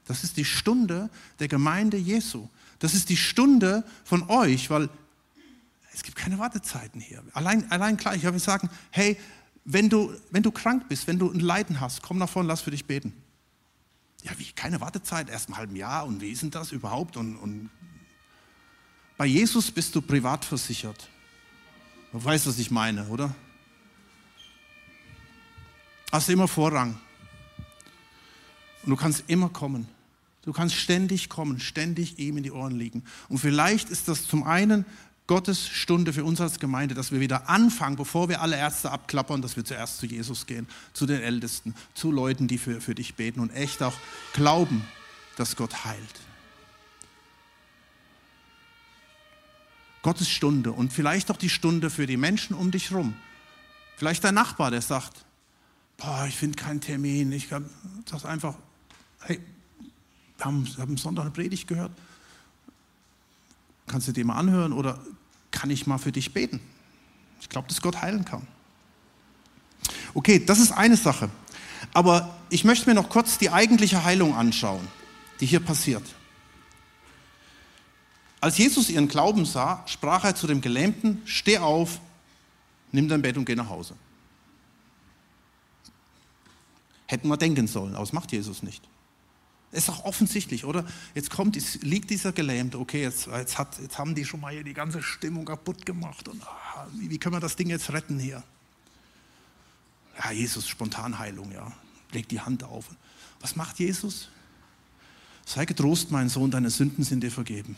Das 0.06 0.22
ist 0.22 0.36
die 0.36 0.44
Stunde 0.44 1.08
der 1.38 1.48
Gemeinde 1.48 1.96
Jesu. 1.96 2.48
Das 2.78 2.92
ist 2.92 3.08
die 3.08 3.16
Stunde 3.16 3.84
von 4.04 4.28
euch, 4.28 4.68
weil 4.68 4.90
es 5.94 6.02
gibt 6.02 6.16
keine 6.16 6.38
Wartezeiten 6.38 7.00
hier. 7.00 7.22
Allein, 7.32 7.70
allein 7.70 7.96
gleich, 7.96 8.16
ich 8.16 8.26
habe 8.26 8.38
sagen, 8.40 8.68
hey, 8.90 9.16
wenn 9.64 9.88
du, 9.88 10.12
wenn 10.30 10.42
du 10.42 10.50
krank 10.50 10.88
bist, 10.88 11.06
wenn 11.06 11.18
du 11.18 11.30
ein 11.30 11.40
Leiden 11.40 11.80
hast, 11.80 12.02
komm 12.02 12.18
nach 12.18 12.28
vorne, 12.28 12.48
lass 12.48 12.60
für 12.60 12.72
dich 12.72 12.84
beten. 12.84 13.12
Ja, 14.24 14.32
wie, 14.38 14.50
keine 14.52 14.80
Wartezeit, 14.80 15.30
erst 15.30 15.48
ein 15.48 15.56
halben 15.56 15.76
Jahr 15.76 16.04
und 16.04 16.20
wie 16.20 16.30
ist 16.30 16.42
denn 16.42 16.50
das 16.50 16.72
überhaupt? 16.72 17.16
Und, 17.16 17.36
und 17.36 17.70
bei 19.16 19.26
Jesus 19.26 19.70
bist 19.70 19.94
du 19.94 20.02
privat 20.02 20.44
versichert. 20.44 21.08
Du 22.10 22.22
weißt, 22.22 22.46
was 22.46 22.58
ich 22.58 22.70
meine, 22.70 23.06
oder? 23.06 23.34
Hast 26.10 26.28
immer 26.28 26.48
Vorrang. 26.48 26.98
Und 28.82 28.90
du 28.90 28.96
kannst 28.96 29.24
immer 29.28 29.48
kommen. 29.48 29.88
Du 30.44 30.52
kannst 30.52 30.74
ständig 30.74 31.30
kommen, 31.30 31.58
ständig 31.58 32.18
ihm 32.18 32.36
in 32.36 32.42
die 32.42 32.52
Ohren 32.52 32.76
liegen. 32.76 33.02
Und 33.28 33.38
vielleicht 33.38 33.88
ist 33.88 34.08
das 34.08 34.26
zum 34.26 34.42
einen 34.42 34.84
Gottes 35.26 35.66
Stunde 35.68 36.12
für 36.12 36.24
uns 36.24 36.40
als 36.40 36.58
Gemeinde, 36.58 36.94
dass 36.94 37.10
wir 37.10 37.20
wieder 37.20 37.48
anfangen, 37.48 37.96
bevor 37.96 38.28
wir 38.28 38.42
alle 38.42 38.56
Ärzte 38.56 38.90
abklappern, 38.90 39.40
dass 39.40 39.56
wir 39.56 39.64
zuerst 39.64 39.98
zu 39.98 40.06
Jesus 40.06 40.44
gehen, 40.44 40.68
zu 40.92 41.06
den 41.06 41.22
Ältesten, 41.22 41.74
zu 41.94 42.10
Leuten, 42.10 42.46
die 42.46 42.58
für, 42.58 42.80
für 42.80 42.94
dich 42.94 43.14
beten 43.14 43.40
und 43.40 43.50
echt 43.50 43.82
auch 43.82 43.94
glauben, 44.34 44.84
dass 45.36 45.56
Gott 45.56 45.86
heilt. 45.86 46.20
Gottes 50.02 50.28
Stunde 50.28 50.72
und 50.72 50.92
vielleicht 50.92 51.30
auch 51.30 51.38
die 51.38 51.48
Stunde 51.48 51.88
für 51.88 52.06
die 52.06 52.18
Menschen 52.18 52.54
um 52.54 52.70
dich 52.70 52.90
herum. 52.90 53.14
Vielleicht 53.96 54.22
dein 54.24 54.34
Nachbar, 54.34 54.70
der 54.70 54.82
sagt, 54.82 55.24
boah, 55.96 56.26
ich 56.28 56.36
finde 56.36 56.58
keinen 56.62 56.82
Termin. 56.82 57.32
Ich 57.32 57.48
sage 57.48 58.28
einfach, 58.28 58.54
hey, 59.20 59.40
wir 60.36 60.44
haben, 60.44 60.66
wir 60.66 60.82
haben 60.82 60.98
Sonntag 60.98 61.22
eine 61.22 61.30
Predigt 61.30 61.66
gehört. 61.66 61.92
Kannst 63.86 64.08
du 64.08 64.12
dir 64.12 64.24
mal 64.24 64.36
anhören 64.36 64.72
oder 64.72 64.98
kann 65.50 65.70
ich 65.70 65.86
mal 65.86 65.98
für 65.98 66.12
dich 66.12 66.32
beten? 66.32 66.60
Ich 67.40 67.48
glaube, 67.48 67.68
dass 67.68 67.80
Gott 67.80 68.00
heilen 68.00 68.24
kann. 68.24 68.46
Okay, 70.14 70.44
das 70.44 70.58
ist 70.58 70.72
eine 70.72 70.96
Sache. 70.96 71.30
Aber 71.92 72.34
ich 72.48 72.64
möchte 72.64 72.88
mir 72.88 72.94
noch 72.94 73.08
kurz 73.08 73.38
die 73.38 73.50
eigentliche 73.50 74.04
Heilung 74.04 74.34
anschauen, 74.34 74.86
die 75.40 75.46
hier 75.46 75.60
passiert. 75.60 76.02
Als 78.40 78.58
Jesus 78.58 78.90
ihren 78.90 79.08
Glauben 79.08 79.44
sah, 79.46 79.82
sprach 79.86 80.24
er 80.24 80.34
zu 80.34 80.46
dem 80.46 80.60
Gelähmten, 80.60 81.22
steh 81.24 81.58
auf, 81.58 82.00
nimm 82.92 83.08
dein 83.08 83.22
Bett 83.22 83.36
und 83.36 83.44
geh 83.44 83.54
nach 83.54 83.68
Hause. 83.68 83.94
Hätten 87.06 87.28
wir 87.28 87.36
denken 87.36 87.66
sollen, 87.66 87.94
aber 87.94 88.04
das 88.04 88.12
macht 88.12 88.32
Jesus 88.32 88.62
nicht. 88.62 88.82
Ist 89.74 89.88
doch 89.88 90.04
offensichtlich, 90.04 90.64
oder? 90.64 90.86
Jetzt 91.14 91.30
kommt, 91.30 91.56
liegt 91.82 92.08
dieser 92.10 92.32
Gelähmte, 92.32 92.78
okay, 92.78 93.02
jetzt, 93.02 93.26
jetzt, 93.26 93.58
hat, 93.58 93.78
jetzt 93.80 93.98
haben 93.98 94.14
die 94.14 94.24
schon 94.24 94.40
mal 94.40 94.52
hier 94.52 94.62
die 94.62 94.72
ganze 94.72 95.02
Stimmung 95.02 95.44
kaputt 95.44 95.84
gemacht. 95.84 96.28
Und 96.28 96.40
ah, 96.44 96.86
wie, 96.92 97.10
wie 97.10 97.18
können 97.18 97.34
wir 97.34 97.40
das 97.40 97.56
Ding 97.56 97.68
jetzt 97.68 97.92
retten 97.92 98.20
hier? 98.20 98.44
Ja, 100.16 100.30
Jesus, 100.30 100.68
Spontanheilung, 100.68 101.50
ja. 101.50 101.72
Legt 102.12 102.30
die 102.30 102.40
Hand 102.40 102.62
auf. 102.62 102.86
Was 103.40 103.56
macht 103.56 103.80
Jesus? 103.80 104.28
Sei 105.44 105.64
getrost, 105.64 106.12
mein 106.12 106.28
Sohn, 106.28 106.52
deine 106.52 106.70
Sünden 106.70 107.02
sind 107.02 107.24
dir 107.24 107.32
vergeben. 107.32 107.74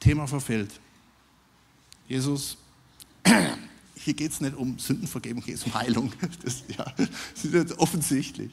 Thema 0.00 0.26
verfehlt. 0.26 0.72
Jesus, 2.08 2.56
hier 3.94 4.14
geht 4.14 4.32
es 4.32 4.40
nicht 4.40 4.56
um 4.56 4.76
Sündenvergebung, 4.76 5.44
hier 5.44 5.54
geht 5.54 5.62
es 5.62 5.66
um 5.66 5.74
Heilung. 5.74 6.12
Das, 6.42 6.64
ja, 6.66 6.84
das 6.96 7.44
ist 7.44 7.78
offensichtlich. 7.78 8.50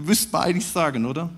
Müsste 0.00 0.30
man 0.32 0.42
eigentlich 0.42 0.66
sagen, 0.66 1.04
oder? 1.06 1.30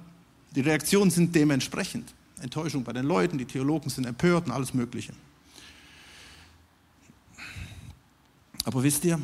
Die 0.54 0.60
Reaktionen 0.60 1.10
sind 1.10 1.34
dementsprechend. 1.34 2.12
Enttäuschung 2.40 2.82
bei 2.84 2.92
den 2.92 3.06
Leuten, 3.06 3.38
die 3.38 3.44
Theologen 3.44 3.90
sind 3.90 4.06
empört 4.06 4.46
und 4.46 4.52
alles 4.52 4.74
Mögliche. 4.74 5.12
Aber 8.64 8.82
wisst 8.82 9.04
ihr, 9.04 9.20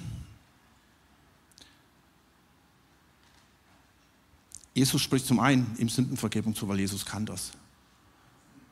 Jesus 4.74 5.00
spricht 5.00 5.26
zum 5.26 5.40
einen 5.40 5.74
ihm 5.78 5.88
Sündenvergebung 5.88 6.54
zu, 6.54 6.68
weil 6.68 6.80
Jesus 6.80 7.04
kann 7.04 7.24
das. 7.24 7.52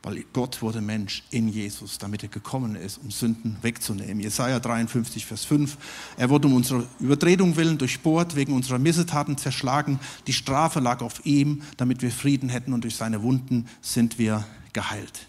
Weil 0.04 0.22
Gott 0.34 0.60
wurde 0.60 0.82
Mensch 0.82 1.22
in 1.30 1.48
Jesus, 1.48 1.96
damit 1.96 2.22
er 2.22 2.28
gekommen 2.28 2.76
ist, 2.76 2.98
um 2.98 3.10
Sünden 3.10 3.56
wegzunehmen. 3.62 4.20
Jesaja 4.20 4.60
53, 4.60 5.24
Vers 5.24 5.46
5. 5.46 5.78
Er 6.18 6.28
wurde 6.28 6.46
um 6.46 6.54
unsere 6.54 6.86
Übertretung 7.00 7.56
willen 7.56 7.78
durchbohrt, 7.78 8.36
wegen 8.36 8.52
unserer 8.52 8.78
Missetaten 8.78 9.38
zerschlagen. 9.38 9.98
Die 10.26 10.34
Strafe 10.34 10.80
lag 10.80 11.00
auf 11.00 11.24
ihm, 11.24 11.62
damit 11.78 12.02
wir 12.02 12.10
Frieden 12.10 12.50
hätten 12.50 12.74
und 12.74 12.84
durch 12.84 12.96
seine 12.96 13.22
Wunden 13.22 13.66
sind 13.80 14.18
wir 14.18 14.44
geheilt. 14.74 15.26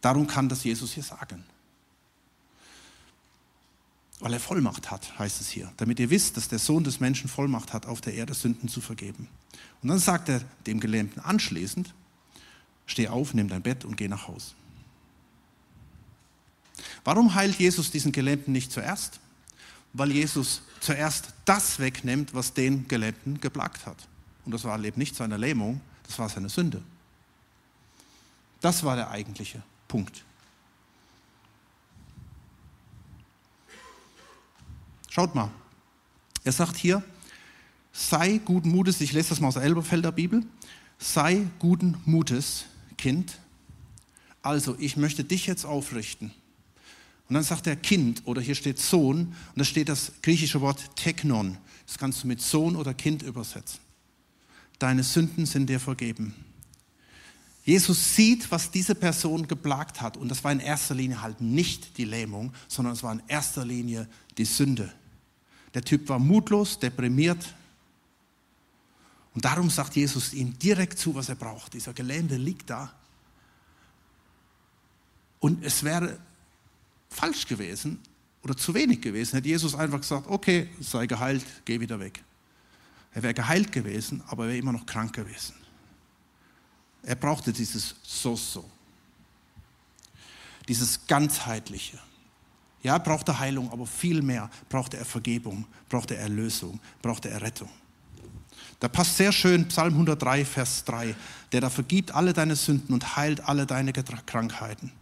Darum 0.00 0.26
kann 0.26 0.48
das 0.48 0.64
Jesus 0.64 0.92
hier 0.92 1.02
sagen. 1.02 1.44
Weil 4.20 4.32
er 4.32 4.40
Vollmacht 4.40 4.90
hat, 4.90 5.18
heißt 5.18 5.42
es 5.42 5.50
hier. 5.50 5.70
Damit 5.76 6.00
ihr 6.00 6.08
wisst, 6.08 6.38
dass 6.38 6.48
der 6.48 6.58
Sohn 6.58 6.84
des 6.84 7.00
Menschen 7.00 7.28
Vollmacht 7.28 7.74
hat, 7.74 7.84
auf 7.84 8.00
der 8.00 8.14
Erde 8.14 8.32
Sünden 8.32 8.70
zu 8.70 8.80
vergeben. 8.80 9.28
Und 9.82 9.90
dann 9.90 9.98
sagt 9.98 10.30
er 10.30 10.40
dem 10.66 10.80
Gelähmten 10.80 11.20
anschließend, 11.20 11.92
Steh 12.86 13.08
auf, 13.08 13.34
nimm 13.34 13.48
dein 13.48 13.62
Bett 13.62 13.84
und 13.84 13.96
geh 13.96 14.08
nach 14.08 14.28
Hause. 14.28 14.52
Warum 17.04 17.34
heilt 17.34 17.58
Jesus 17.58 17.90
diesen 17.90 18.12
Gelähmten 18.12 18.52
nicht 18.52 18.72
zuerst? 18.72 19.20
Weil 19.92 20.10
Jesus 20.10 20.62
zuerst 20.80 21.34
das 21.44 21.78
wegnimmt, 21.78 22.34
was 22.34 22.54
den 22.54 22.88
Gelähmten 22.88 23.40
geplagt 23.40 23.86
hat. 23.86 24.08
Und 24.44 24.52
das 24.52 24.64
war 24.64 24.82
eben 24.82 24.98
nicht 24.98 25.14
seine 25.14 25.36
Lähmung, 25.36 25.80
das 26.06 26.18
war 26.18 26.28
seine 26.28 26.48
Sünde. 26.48 26.82
Das 28.60 28.82
war 28.82 28.96
der 28.96 29.10
eigentliche 29.10 29.62
Punkt. 29.88 30.24
Schaut 35.10 35.34
mal, 35.34 35.50
er 36.42 36.52
sagt 36.52 36.76
hier, 36.76 37.02
sei 37.92 38.38
guten 38.38 38.70
Mutes, 38.70 39.00
ich 39.00 39.12
lese 39.12 39.28
das 39.28 39.40
mal 39.40 39.48
aus 39.48 39.54
der 39.54 39.62
Elberfelder 39.62 40.10
Bibel, 40.10 40.44
sei 40.98 41.46
guten 41.60 42.00
Mutes, 42.04 42.64
Kind, 43.04 43.38
also 44.40 44.76
ich 44.78 44.96
möchte 44.96 45.24
dich 45.24 45.46
jetzt 45.46 45.66
aufrichten. 45.66 46.30
Und 47.28 47.34
dann 47.34 47.42
sagt 47.42 47.66
er 47.66 47.76
Kind 47.76 48.22
oder 48.24 48.40
hier 48.40 48.54
steht 48.54 48.78
Sohn 48.78 49.26
und 49.26 49.56
da 49.56 49.64
steht 49.64 49.90
das 49.90 50.12
griechische 50.22 50.62
Wort 50.62 50.96
Teknon. 50.96 51.58
Das 51.86 51.98
kannst 51.98 52.22
du 52.22 52.28
mit 52.28 52.40
Sohn 52.40 52.76
oder 52.76 52.94
Kind 52.94 53.20
übersetzen. 53.20 53.78
Deine 54.78 55.02
Sünden 55.02 55.44
sind 55.44 55.68
dir 55.68 55.80
vergeben. 55.80 56.34
Jesus 57.62 58.16
sieht, 58.16 58.50
was 58.50 58.70
diese 58.70 58.94
Person 58.94 59.48
geplagt 59.48 60.00
hat 60.00 60.16
und 60.16 60.30
das 60.30 60.42
war 60.42 60.52
in 60.52 60.60
erster 60.60 60.94
Linie 60.94 61.20
halt 61.20 61.42
nicht 61.42 61.98
die 61.98 62.06
Lähmung, 62.06 62.54
sondern 62.68 62.94
es 62.94 63.02
war 63.02 63.12
in 63.12 63.22
erster 63.28 63.66
Linie 63.66 64.08
die 64.38 64.46
Sünde. 64.46 64.90
Der 65.74 65.82
Typ 65.82 66.08
war 66.08 66.18
mutlos, 66.18 66.78
deprimiert, 66.78 67.54
und 69.34 69.44
darum 69.44 69.68
sagt 69.68 69.96
Jesus 69.96 70.32
ihm 70.32 70.56
direkt 70.58 70.98
zu, 70.98 71.14
was 71.14 71.28
er 71.28 71.34
braucht. 71.34 71.74
Dieser 71.74 71.92
Gelähmte 71.92 72.36
liegt 72.36 72.70
da. 72.70 72.92
Und 75.40 75.64
es 75.64 75.82
wäre 75.82 76.18
falsch 77.10 77.46
gewesen 77.46 78.00
oder 78.42 78.56
zu 78.56 78.72
wenig 78.74 79.00
gewesen, 79.00 79.36
hätte 79.36 79.48
Jesus 79.48 79.74
einfach 79.74 80.00
gesagt, 80.00 80.28
okay, 80.28 80.68
sei 80.80 81.06
geheilt, 81.06 81.44
geh 81.64 81.80
wieder 81.80 81.98
weg. 81.98 82.22
Er 83.12 83.22
wäre 83.22 83.34
geheilt 83.34 83.72
gewesen, 83.72 84.22
aber 84.28 84.44
er 84.44 84.48
wäre 84.50 84.58
immer 84.58 84.72
noch 84.72 84.86
krank 84.86 85.12
gewesen. 85.12 85.54
Er 87.02 87.16
brauchte 87.16 87.52
dieses 87.52 87.94
So-So. 88.02 88.68
Dieses 90.68 91.06
ganzheitliche. 91.06 91.98
Ja, 92.82 92.98
brauchte 92.98 93.38
Heilung, 93.38 93.70
aber 93.70 93.86
viel 93.86 94.22
mehr 94.22 94.50
brauchte 94.68 94.96
er 94.96 95.04
Vergebung, 95.04 95.66
brauchte 95.88 96.16
er 96.16 96.22
Erlösung, 96.22 96.80
brauchte 97.02 97.30
er 97.30 97.40
Rettung. 97.42 97.70
Da 98.80 98.88
passt 98.88 99.16
sehr 99.16 99.32
schön 99.32 99.68
Psalm 99.68 99.94
103, 99.94 100.44
Vers 100.44 100.84
3, 100.84 101.14
der 101.52 101.60
da 101.60 101.70
vergibt 101.70 102.14
alle 102.14 102.32
deine 102.32 102.56
Sünden 102.56 102.94
und 102.94 103.16
heilt 103.16 103.48
alle 103.48 103.66
deine 103.66 103.92
Krankheiten. 103.92 104.92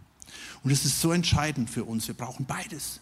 Und 0.63 0.71
es 0.71 0.85
ist 0.85 1.01
so 1.01 1.11
entscheidend 1.11 1.69
für 1.69 1.83
uns. 1.83 2.07
Wir 2.07 2.15
brauchen 2.15 2.45
beides. 2.45 3.01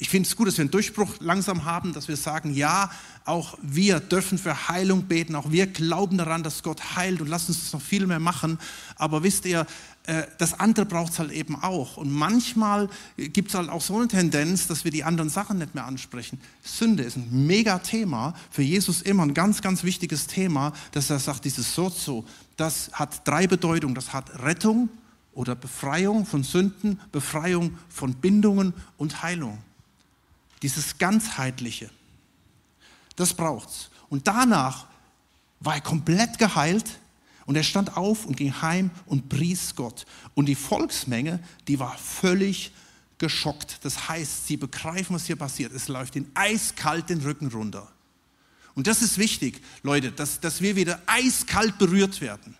Ich 0.00 0.08
finde 0.10 0.28
es 0.28 0.36
gut, 0.36 0.46
dass 0.46 0.56
wir 0.56 0.62
einen 0.62 0.70
Durchbruch 0.70 1.16
langsam 1.18 1.64
haben, 1.64 1.92
dass 1.92 2.06
wir 2.06 2.16
sagen, 2.16 2.54
ja, 2.54 2.88
auch 3.24 3.58
wir 3.60 3.98
dürfen 3.98 4.38
für 4.38 4.68
Heilung 4.68 5.02
beten, 5.04 5.34
auch 5.34 5.50
wir 5.50 5.66
glauben 5.66 6.18
daran, 6.18 6.44
dass 6.44 6.62
Gott 6.62 6.96
heilt 6.96 7.20
und 7.20 7.26
lassen 7.26 7.50
uns 7.50 7.62
das 7.62 7.72
noch 7.72 7.82
viel 7.82 8.06
mehr 8.06 8.20
machen. 8.20 8.60
Aber 8.94 9.24
wisst 9.24 9.44
ihr, 9.44 9.66
äh, 10.06 10.22
das 10.38 10.60
andere 10.60 10.86
braucht 10.86 11.12
es 11.12 11.18
halt 11.18 11.32
eben 11.32 11.56
auch. 11.56 11.96
Und 11.96 12.12
manchmal 12.12 12.88
gibt 13.16 13.48
es 13.48 13.56
halt 13.56 13.68
auch 13.68 13.80
so 13.80 13.96
eine 13.96 14.06
Tendenz, 14.06 14.68
dass 14.68 14.84
wir 14.84 14.92
die 14.92 15.02
anderen 15.02 15.30
Sachen 15.30 15.58
nicht 15.58 15.74
mehr 15.74 15.84
ansprechen. 15.84 16.40
Sünde 16.62 17.02
ist 17.02 17.16
ein 17.16 17.46
mega 17.46 17.80
Thema, 17.80 18.34
für 18.52 18.62
Jesus 18.62 19.02
immer 19.02 19.24
ein 19.24 19.34
ganz, 19.34 19.62
ganz 19.62 19.82
wichtiges 19.82 20.28
Thema, 20.28 20.72
dass 20.92 21.10
er 21.10 21.18
sagt, 21.18 21.44
dieses 21.44 21.74
Sozo, 21.74 22.24
das 22.56 22.90
hat 22.92 23.26
drei 23.26 23.48
Bedeutungen. 23.48 23.96
Das 23.96 24.12
hat 24.12 24.44
Rettung 24.44 24.90
oder 25.32 25.56
Befreiung 25.56 26.24
von 26.24 26.44
Sünden, 26.44 27.00
Befreiung 27.10 27.76
von 27.88 28.14
Bindungen 28.14 28.74
und 28.96 29.22
Heilung. 29.22 29.58
Dieses 30.62 30.98
ganzheitliche, 30.98 31.90
das 33.16 33.34
braucht's. 33.34 33.90
Und 34.08 34.26
danach 34.26 34.86
war 35.60 35.74
er 35.74 35.80
komplett 35.80 36.38
geheilt 36.38 36.98
und 37.46 37.56
er 37.56 37.62
stand 37.62 37.96
auf 37.96 38.26
und 38.26 38.36
ging 38.36 38.60
heim 38.60 38.90
und 39.06 39.28
pries 39.28 39.74
Gott. 39.74 40.06
Und 40.34 40.46
die 40.46 40.54
Volksmenge, 40.54 41.40
die 41.66 41.78
war 41.78 41.96
völlig 41.96 42.72
geschockt. 43.18 43.78
Das 43.82 44.08
heißt, 44.08 44.46
sie 44.46 44.56
begreifen, 44.56 45.14
was 45.14 45.26
hier 45.26 45.36
passiert. 45.36 45.72
Es 45.72 45.88
läuft 45.88 46.14
den 46.14 46.30
eiskalt 46.34 47.10
den 47.10 47.20
Rücken 47.20 47.48
runter. 47.48 47.90
Und 48.74 48.86
das 48.86 49.02
ist 49.02 49.18
wichtig, 49.18 49.62
Leute, 49.82 50.12
dass, 50.12 50.40
dass 50.40 50.60
wir 50.60 50.76
wieder 50.76 51.00
eiskalt 51.06 51.78
berührt 51.78 52.20
werden 52.20 52.56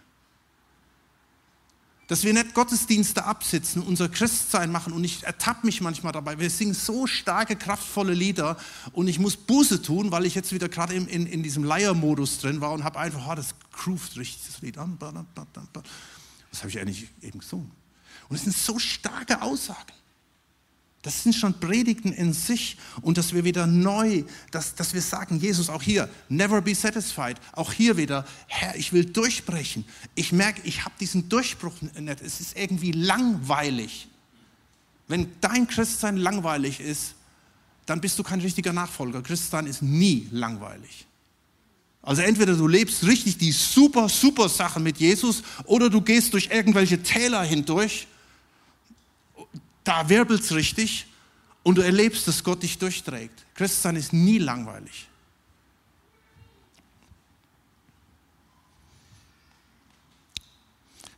dass 2.08 2.24
wir 2.24 2.32
nicht 2.32 2.54
Gottesdienste 2.54 3.24
absitzen, 3.24 3.82
unser 3.82 4.08
Christsein 4.08 4.72
machen 4.72 4.94
und 4.94 5.04
ich 5.04 5.22
ertappe 5.24 5.66
mich 5.66 5.82
manchmal 5.82 6.12
dabei. 6.12 6.38
Wir 6.38 6.48
singen 6.48 6.74
so 6.74 7.06
starke, 7.06 7.54
kraftvolle 7.54 8.14
Lieder 8.14 8.56
und 8.92 9.08
ich 9.08 9.18
muss 9.18 9.36
Buße 9.36 9.82
tun, 9.82 10.10
weil 10.10 10.24
ich 10.24 10.34
jetzt 10.34 10.52
wieder 10.52 10.70
gerade 10.70 10.94
in, 10.94 11.06
in, 11.06 11.26
in, 11.26 11.42
diesem 11.42 11.64
Leiermodus 11.64 12.38
drin 12.38 12.62
war 12.62 12.72
und 12.72 12.82
habe 12.82 12.98
einfach, 12.98 13.28
oh, 13.30 13.34
das 13.34 13.54
groovt 13.72 14.16
richtig, 14.16 14.42
das 14.46 14.62
Lied 14.62 14.78
an. 14.78 14.98
Was 14.98 16.60
habe 16.60 16.70
ich 16.70 16.80
eigentlich 16.80 17.08
eben 17.20 17.40
gesungen? 17.40 17.70
Und 18.30 18.36
es 18.36 18.42
sind 18.42 18.56
so 18.56 18.78
starke 18.78 19.42
Aussagen. 19.42 19.92
Das 21.02 21.22
sind 21.22 21.34
schon 21.34 21.58
Predigten 21.60 22.12
in 22.12 22.32
sich 22.32 22.76
und 23.02 23.18
dass 23.18 23.32
wir 23.32 23.44
wieder 23.44 23.66
neu, 23.66 24.24
dass, 24.50 24.74
dass 24.74 24.94
wir 24.94 25.02
sagen, 25.02 25.38
Jesus, 25.38 25.70
auch 25.70 25.82
hier, 25.82 26.08
never 26.28 26.60
be 26.60 26.74
satisfied. 26.74 27.40
Auch 27.52 27.72
hier 27.72 27.96
wieder, 27.96 28.26
Herr, 28.48 28.74
ich 28.74 28.92
will 28.92 29.04
durchbrechen. 29.04 29.84
Ich 30.16 30.32
merke, 30.32 30.60
ich 30.64 30.84
habe 30.84 30.94
diesen 30.98 31.28
Durchbruch 31.28 31.74
nicht. 31.80 32.20
Es 32.20 32.40
ist 32.40 32.56
irgendwie 32.58 32.90
langweilig. 32.90 34.08
Wenn 35.06 35.30
dein 35.40 35.68
Christsein 35.68 36.16
langweilig 36.16 36.80
ist, 36.80 37.14
dann 37.86 38.00
bist 38.00 38.18
du 38.18 38.22
kein 38.24 38.40
richtiger 38.40 38.72
Nachfolger. 38.72 39.22
Christsein 39.22 39.66
ist 39.66 39.82
nie 39.82 40.28
langweilig. 40.32 41.06
Also 42.02 42.22
entweder 42.22 42.54
du 42.54 42.66
lebst 42.66 43.06
richtig 43.06 43.38
die 43.38 43.52
super, 43.52 44.08
super 44.08 44.48
Sachen 44.48 44.82
mit 44.82 44.98
Jesus 44.98 45.42
oder 45.64 45.88
du 45.90 46.00
gehst 46.00 46.34
durch 46.34 46.48
irgendwelche 46.50 47.02
Täler 47.02 47.42
hindurch 47.42 48.08
da 49.88 50.06
wirbelt 50.10 50.42
es 50.42 50.52
richtig 50.52 51.06
und 51.62 51.76
du 51.78 51.82
erlebst, 51.82 52.28
dass 52.28 52.44
Gott 52.44 52.62
dich 52.62 52.76
durchträgt. 52.76 53.46
Christsein 53.54 53.96
ist 53.96 54.12
nie 54.12 54.36
langweilig. 54.36 55.08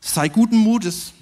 Sei 0.00 0.28
guten 0.28 0.56
Mutes, 0.56 1.12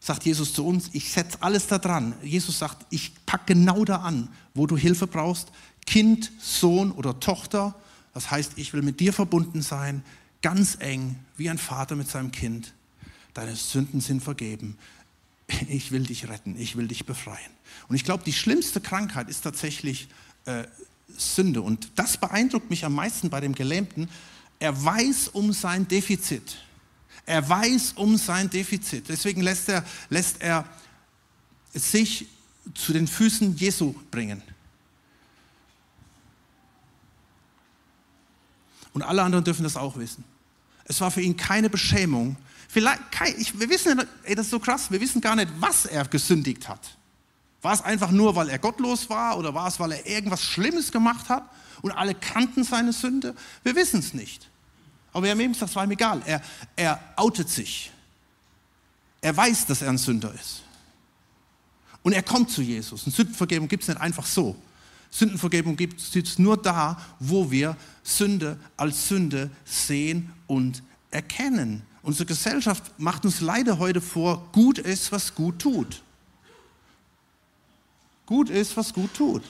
sagt 0.00 0.24
Jesus 0.24 0.54
zu 0.54 0.66
uns. 0.66 0.88
Ich 0.94 1.12
setze 1.12 1.42
alles 1.42 1.66
da 1.66 1.78
dran. 1.78 2.14
Jesus 2.22 2.58
sagt, 2.58 2.86
ich 2.88 3.12
packe 3.26 3.54
genau 3.54 3.84
da 3.84 3.96
an, 3.96 4.28
wo 4.54 4.66
du 4.66 4.76
Hilfe 4.78 5.06
brauchst. 5.06 5.48
Kind, 5.84 6.32
Sohn 6.40 6.92
oder 6.92 7.20
Tochter. 7.20 7.74
Das 8.14 8.30
heißt, 8.30 8.52
ich 8.56 8.72
will 8.72 8.80
mit 8.80 9.00
dir 9.00 9.12
verbunden 9.12 9.60
sein, 9.60 10.02
ganz 10.40 10.78
eng, 10.80 11.16
wie 11.36 11.50
ein 11.50 11.58
Vater 11.58 11.94
mit 11.94 12.08
seinem 12.08 12.32
Kind. 12.32 12.72
Deine 13.34 13.54
Sünden 13.54 14.00
sind 14.00 14.22
vergeben 14.22 14.78
ich 15.68 15.92
will 15.92 16.04
dich 16.04 16.28
retten, 16.28 16.56
ich 16.58 16.76
will 16.76 16.88
dich 16.88 17.06
befreien. 17.06 17.50
Und 17.88 17.96
ich 17.96 18.04
glaube, 18.04 18.24
die 18.24 18.32
schlimmste 18.32 18.80
Krankheit 18.80 19.28
ist 19.28 19.42
tatsächlich 19.42 20.08
äh, 20.44 20.64
Sünde. 21.16 21.62
Und 21.62 21.90
das 21.96 22.16
beeindruckt 22.16 22.70
mich 22.70 22.84
am 22.84 22.94
meisten 22.94 23.30
bei 23.30 23.40
dem 23.40 23.54
Gelähmten. 23.54 24.08
Er 24.58 24.84
weiß 24.84 25.28
um 25.28 25.52
sein 25.52 25.88
Defizit. 25.88 26.58
Er 27.26 27.48
weiß 27.48 27.92
um 27.96 28.16
sein 28.16 28.50
Defizit. 28.50 29.08
Deswegen 29.08 29.40
lässt 29.40 29.68
er, 29.68 29.84
lässt 30.08 30.40
er 30.40 30.66
sich 31.72 32.26
zu 32.74 32.92
den 32.92 33.06
Füßen 33.06 33.56
Jesu 33.56 33.94
bringen. 34.10 34.42
Und 38.92 39.02
alle 39.02 39.22
anderen 39.22 39.44
dürfen 39.44 39.62
das 39.62 39.76
auch 39.76 39.96
wissen. 39.96 40.24
Es 40.84 41.00
war 41.00 41.10
für 41.10 41.20
ihn 41.20 41.36
keine 41.36 41.70
Beschämung, 41.70 42.36
Vielleicht, 42.72 43.00
ich, 43.36 43.58
wir 43.58 43.68
wissen, 43.68 44.00
ey, 44.22 44.36
das 44.36 44.46
ist 44.46 44.50
so 44.52 44.60
krass, 44.60 44.92
wir 44.92 45.00
wissen 45.00 45.20
gar 45.20 45.34
nicht, 45.34 45.50
was 45.58 45.86
er 45.86 46.04
gesündigt 46.04 46.68
hat. 46.68 46.96
War 47.62 47.72
es 47.72 47.82
einfach 47.82 48.12
nur, 48.12 48.36
weil 48.36 48.48
er 48.48 48.60
gottlos 48.60 49.10
war 49.10 49.36
oder 49.36 49.52
war 49.52 49.66
es, 49.66 49.80
weil 49.80 49.90
er 49.90 50.06
irgendwas 50.06 50.40
Schlimmes 50.40 50.92
gemacht 50.92 51.28
hat 51.28 51.50
und 51.82 51.90
alle 51.90 52.14
kannten 52.14 52.62
seine 52.62 52.92
Sünde? 52.92 53.34
Wir 53.64 53.74
wissen 53.74 53.98
es 53.98 54.14
nicht. 54.14 54.48
Aber 55.12 55.24
wir 55.24 55.32
haben 55.32 55.40
eben 55.40 55.52
gesagt, 55.52 55.70
es 55.70 55.74
war 55.74 55.82
ihm 55.82 55.90
egal. 55.90 56.22
Er, 56.24 56.40
er 56.76 57.00
outet 57.16 57.48
sich. 57.48 57.90
Er 59.20 59.36
weiß, 59.36 59.66
dass 59.66 59.82
er 59.82 59.88
ein 59.88 59.98
Sünder 59.98 60.32
ist. 60.32 60.62
Und 62.04 62.12
er 62.12 62.22
kommt 62.22 62.52
zu 62.52 62.62
Jesus. 62.62 63.04
Und 63.04 63.12
Sündenvergebung 63.12 63.66
gibt 63.66 63.82
es 63.82 63.88
nicht 63.88 64.00
einfach 64.00 64.24
so. 64.24 64.54
Sündenvergebung 65.10 65.74
gibt 65.74 66.00
es 66.00 66.38
nur 66.38 66.56
da, 66.56 66.96
wo 67.18 67.50
wir 67.50 67.76
Sünde 68.04 68.60
als 68.76 69.08
Sünde 69.08 69.50
sehen 69.64 70.32
und 70.46 70.84
erkennen. 71.10 71.82
Unsere 72.02 72.26
Gesellschaft 72.26 72.98
macht 72.98 73.24
uns 73.24 73.40
leider 73.40 73.78
heute 73.78 74.00
vor, 74.00 74.48
gut 74.52 74.78
ist, 74.78 75.12
was 75.12 75.34
gut 75.34 75.58
tut. 75.58 76.02
Gut 78.26 78.48
ist, 78.48 78.76
was 78.76 78.92
gut 78.92 79.12
tut. 79.14 79.42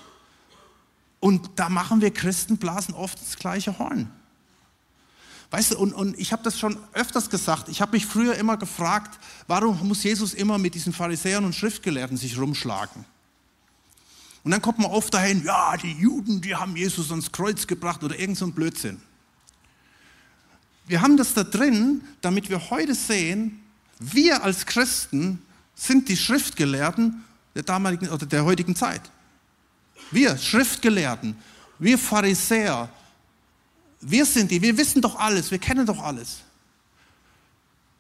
Und 1.21 1.51
da 1.57 1.69
machen 1.69 2.01
wir 2.01 2.11
Christen, 2.13 2.57
blasen 2.57 2.95
oft 2.95 3.21
das 3.21 3.37
gleiche 3.37 3.79
Horn. 3.79 4.11
Weißt 5.51 5.73
du, 5.73 5.79
und, 5.79 5.93
und 5.93 6.19
ich 6.19 6.33
habe 6.33 6.43
das 6.43 6.59
schon 6.59 6.79
öfters 6.93 7.29
gesagt, 7.29 7.69
ich 7.69 7.81
habe 7.81 7.93
mich 7.93 8.07
früher 8.07 8.37
immer 8.37 8.57
gefragt, 8.57 9.19
warum 9.47 9.87
muss 9.87 10.03
Jesus 10.03 10.33
immer 10.33 10.59
mit 10.59 10.75
diesen 10.75 10.93
Pharisäern 10.93 11.45
und 11.45 11.55
Schriftgelehrten 11.55 12.17
sich 12.17 12.39
rumschlagen? 12.39 13.05
Und 14.43 14.53
dann 14.53 14.63
kommt 14.63 14.79
man 14.79 14.91
oft 14.91 15.13
dahin, 15.13 15.45
ja, 15.45 15.77
die 15.77 15.93
Juden, 15.93 16.41
die 16.41 16.55
haben 16.55 16.77
Jesus 16.77 17.11
ans 17.11 17.31
Kreuz 17.31 17.67
gebracht 17.67 18.03
oder 18.03 18.19
irgend 18.19 18.39
so 18.39 18.47
ein 18.47 18.53
Blödsinn. 18.53 19.03
Wir 20.91 21.03
haben 21.03 21.17
das 21.17 21.35
da 21.35 21.45
drin, 21.45 22.01
damit 22.21 22.49
wir 22.49 22.69
heute 22.69 22.97
sehen, 22.97 23.61
wir 24.01 24.43
als 24.43 24.67
Christen 24.67 25.41
sind 25.77 26.09
die 26.09 26.17
Schriftgelehrten 26.17 27.23
der 27.55 27.63
damaligen 27.63 28.09
oder 28.09 28.27
der 28.27 28.45
heutigen 28.45 28.75
Zeit. 28.75 29.01
Wir 30.11 30.37
Schriftgelehrten, 30.37 31.37
wir 31.79 31.97
Pharisäer, 31.97 32.89
wir 34.01 34.27
sind 34.27 34.51
die, 34.51 34.61
wir 34.63 34.77
wissen 34.79 35.01
doch 35.01 35.15
alles, 35.15 35.53
wir 35.53 35.59
kennen 35.59 35.87
doch 35.87 36.03
alles. 36.03 36.39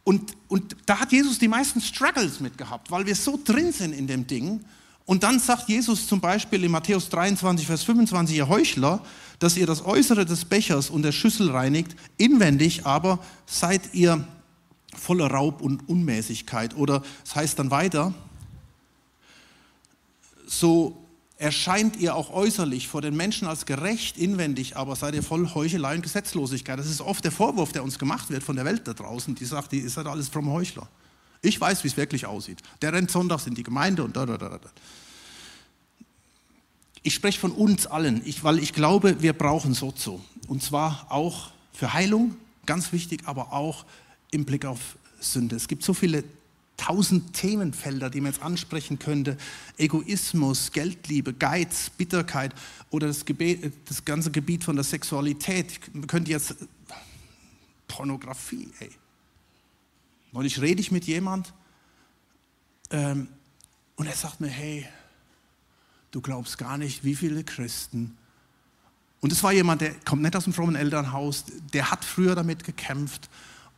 Und, 0.02 0.36
und 0.48 0.74
da 0.84 0.98
hat 0.98 1.12
Jesus 1.12 1.38
die 1.38 1.46
meisten 1.46 1.80
Struggles 1.80 2.40
mit 2.40 2.58
gehabt, 2.58 2.90
weil 2.90 3.06
wir 3.06 3.14
so 3.14 3.38
drin 3.44 3.70
sind 3.70 3.92
in 3.92 4.08
dem 4.08 4.26
Ding. 4.26 4.64
Und 5.04 5.22
dann 5.22 5.40
sagt 5.40 5.68
Jesus 5.68 6.06
zum 6.06 6.20
Beispiel 6.20 6.62
in 6.62 6.70
Matthäus 6.70 7.08
23, 7.08 7.66
Vers 7.66 7.82
25, 7.82 8.36
ihr 8.36 8.48
Heuchler, 8.48 9.02
dass 9.38 9.56
ihr 9.56 9.66
das 9.66 9.84
Äußere 9.84 10.24
des 10.24 10.44
Bechers 10.44 10.90
und 10.90 11.02
der 11.02 11.12
Schüssel 11.12 11.50
reinigt, 11.50 11.96
inwendig 12.16 12.86
aber 12.86 13.18
seid 13.46 13.94
ihr 13.94 14.24
voller 14.94 15.28
Raub 15.28 15.62
und 15.62 15.88
Unmäßigkeit. 15.88 16.76
Oder 16.76 17.02
es 17.24 17.34
heißt 17.34 17.58
dann 17.58 17.70
weiter, 17.70 18.14
so 20.46 20.96
erscheint 21.40 21.96
ihr 21.96 22.14
auch 22.14 22.30
äußerlich 22.30 22.86
vor 22.86 23.00
den 23.00 23.16
Menschen 23.16 23.48
als 23.48 23.64
gerecht 23.64 24.18
inwendig, 24.18 24.76
aber 24.76 24.94
seid 24.94 25.14
ihr 25.14 25.22
voll 25.22 25.48
Heuchelei 25.54 25.94
und 25.94 26.02
Gesetzlosigkeit. 26.02 26.78
Das 26.78 26.86
ist 26.86 27.00
oft 27.00 27.24
der 27.24 27.32
Vorwurf, 27.32 27.72
der 27.72 27.82
uns 27.82 27.98
gemacht 27.98 28.28
wird 28.28 28.42
von 28.42 28.56
der 28.56 28.66
Welt 28.66 28.86
da 28.86 28.92
draußen, 28.92 29.34
die 29.34 29.46
sagt, 29.46 29.72
ihr 29.72 29.88
seid 29.88 30.06
alles 30.06 30.28
vom 30.28 30.50
Heuchler. 30.50 30.86
Ich 31.42 31.60
weiß, 31.60 31.84
wie 31.84 31.88
es 31.88 31.96
wirklich 31.96 32.26
aussieht. 32.26 32.60
Der 32.82 32.92
rennt 32.92 33.10
sonntags 33.10 33.46
in 33.46 33.54
die 33.54 33.62
Gemeinde 33.62 34.04
und 34.04 34.16
da, 34.16 34.26
da, 34.26 34.36
da, 34.36 34.48
da. 34.50 34.58
Ich 37.02 37.14
spreche 37.14 37.40
von 37.40 37.52
uns 37.52 37.86
allen, 37.86 38.20
ich, 38.26 38.44
weil 38.44 38.58
ich 38.58 38.74
glaube, 38.74 39.22
wir 39.22 39.32
brauchen 39.32 39.72
Sozo. 39.72 40.22
Und 40.48 40.62
zwar 40.62 41.06
auch 41.08 41.50
für 41.72 41.94
Heilung, 41.94 42.36
ganz 42.66 42.92
wichtig, 42.92 43.22
aber 43.24 43.52
auch 43.52 43.86
im 44.30 44.44
Blick 44.44 44.66
auf 44.66 44.96
Sünde. 45.18 45.56
Es 45.56 45.66
gibt 45.66 45.82
so 45.82 45.94
viele 45.94 46.24
tausend 46.76 47.34
Themenfelder, 47.34 48.10
die 48.10 48.20
man 48.20 48.32
jetzt 48.32 48.42
ansprechen 48.42 48.98
könnte. 48.98 49.36
Egoismus, 49.76 50.72
Geldliebe, 50.72 51.34
Geiz, 51.34 51.90
Bitterkeit 51.90 52.54
oder 52.90 53.06
das, 53.06 53.24
Gebet, 53.24 53.72
das 53.86 54.04
ganze 54.04 54.30
Gebiet 54.30 54.64
von 54.64 54.76
der 54.76 54.84
Sexualität. 54.84 55.78
Man 55.92 56.06
könnte 56.06 56.30
jetzt 56.30 56.54
Pornografie, 57.86 58.68
ey. 58.80 58.90
Neulich 60.32 60.60
rede 60.60 60.80
ich 60.80 60.90
mit 60.90 61.04
jemand 61.04 61.52
ähm, 62.90 63.28
und 63.96 64.06
er 64.06 64.14
sagt 64.14 64.40
mir, 64.40 64.48
hey, 64.48 64.86
du 66.10 66.20
glaubst 66.20 66.58
gar 66.58 66.78
nicht, 66.78 67.04
wie 67.04 67.14
viele 67.14 67.44
Christen 67.44 68.16
und 69.20 69.32
es 69.32 69.42
war 69.42 69.52
jemand, 69.52 69.82
der 69.82 69.94
kommt 70.00 70.22
nicht 70.22 70.34
aus 70.34 70.44
dem 70.44 70.52
frommen 70.52 70.76
Elternhaus, 70.76 71.44
der 71.72 71.90
hat 71.90 72.04
früher 72.04 72.34
damit 72.34 72.64
gekämpft 72.64 73.28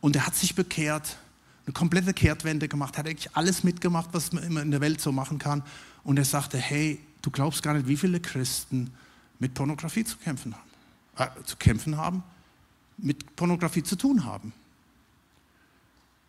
und 0.01 0.15
der 0.15 0.25
hat 0.25 0.35
sich 0.35 0.55
bekehrt 0.55 1.17
eine 1.65 1.73
komplette 1.73 2.13
Kehrtwende 2.13 2.67
gemacht, 2.67 2.97
hat 2.97 3.07
eigentlich 3.07 3.35
alles 3.35 3.63
mitgemacht, 3.63 4.09
was 4.11 4.33
man 4.33 4.43
immer 4.43 4.61
in 4.61 4.71
der 4.71 4.81
Welt 4.81 4.99
so 4.99 5.11
machen 5.13 5.39
kann. 5.39 5.63
Und 6.03 6.17
er 6.17 6.25
sagte, 6.25 6.57
hey, 6.57 6.99
du 7.21 7.31
glaubst 7.31 7.63
gar 7.63 7.73
nicht, 7.73 7.87
wie 7.87 7.95
viele 7.95 8.19
Christen 8.19 8.91
mit 9.39 9.53
Pornografie 9.53 10.03
zu 10.03 10.17
kämpfen 10.17 10.55
haben. 10.55 11.31
Äh, 11.39 11.43
zu 11.45 11.55
kämpfen 11.55 11.95
haben, 11.95 12.23
mit 12.97 13.35
Pornografie 13.37 13.83
zu 13.83 13.95
tun 13.95 14.25
haben. 14.25 14.51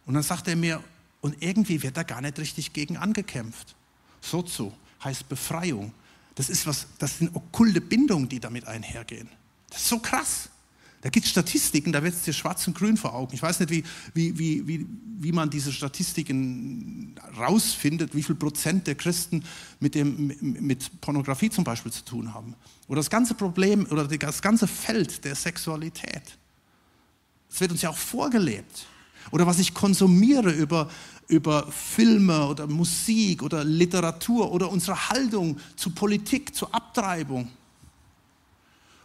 Und 0.07 0.15
dann 0.15 0.23
sagte 0.23 0.51
er 0.51 0.57
mir, 0.57 0.83
und 1.21 1.43
irgendwie 1.43 1.83
wird 1.83 1.97
da 1.97 2.03
gar 2.03 2.21
nicht 2.21 2.39
richtig 2.39 2.73
gegen 2.73 2.99
angekämpft. 2.99 3.75
Sozo 4.21 4.75
heißt 5.03 5.29
Befreiung. 5.29 5.93
Das 6.35 6.51
ist 6.51 6.67
was, 6.67 6.87
das 6.99 7.19
sind 7.19 7.35
okkulte 7.35 7.81
Bindungen, 7.81 8.29
die 8.29 8.41
damit 8.41 8.67
einhergehen. 8.67 9.29
Das 9.71 9.81
ist 9.81 9.89
so 9.89 9.99
krass. 10.01 10.51
Da 11.01 11.11
gibt 11.11 11.27
es 11.27 11.33
Statistiken, 11.33 11.93
da 11.93 12.03
wird 12.03 12.15
es 12.15 12.23
dir 12.23 12.33
schwarz 12.33 12.67
und 12.67 12.77
grün 12.77 12.97
vor 12.97 13.15
Augen. 13.15 13.35
Ich 13.35 13.43
weiß 13.43 13.61
nicht, 13.61 13.71
wie, 13.71 13.85
wie, 14.15 14.39
wie, 14.39 14.67
wie, 14.67 14.87
wie 15.19 15.33
man 15.33 15.51
diese 15.51 15.71
Statistiken 15.71 17.15
rausfindet, 17.37 18.15
wie 18.15 18.23
viel 18.23 18.35
Prozent 18.35 18.87
der 18.87 18.95
Christen 18.95 19.45
mit, 19.81 19.95
dem, 19.95 20.35
mit 20.41 21.01
Pornografie 21.03 21.51
zum 21.51 21.63
Beispiel 21.63 21.93
zu 21.93 22.05
tun 22.05 22.33
haben. 22.33 22.55
Oder 22.89 23.01
das 23.01 23.11
ganze 23.11 23.35
Problem 23.35 23.87
oder 23.91 24.09
das 24.09 24.41
ganze 24.41 24.67
Feld 24.67 25.25
der 25.25 25.35
Sexualität. 25.35 26.39
Es 27.51 27.61
wird 27.61 27.73
uns 27.73 27.83
ja 27.83 27.91
auch 27.91 27.99
vorgelebt. 27.99 28.87
Oder 29.31 29.47
was 29.47 29.59
ich 29.59 29.75
konsumiere 29.75 30.51
über, 30.51 30.89
über 31.29 31.71
Filme 31.71 32.47
oder 32.47 32.67
Musik 32.67 33.43
oder 33.43 33.65
Literatur 33.65 34.53
oder 34.53 34.71
unsere 34.71 35.09
Haltung 35.09 35.59
zu 35.77 35.91
Politik, 35.91 36.55
zu 36.55 36.71
Abtreibung 36.73 37.51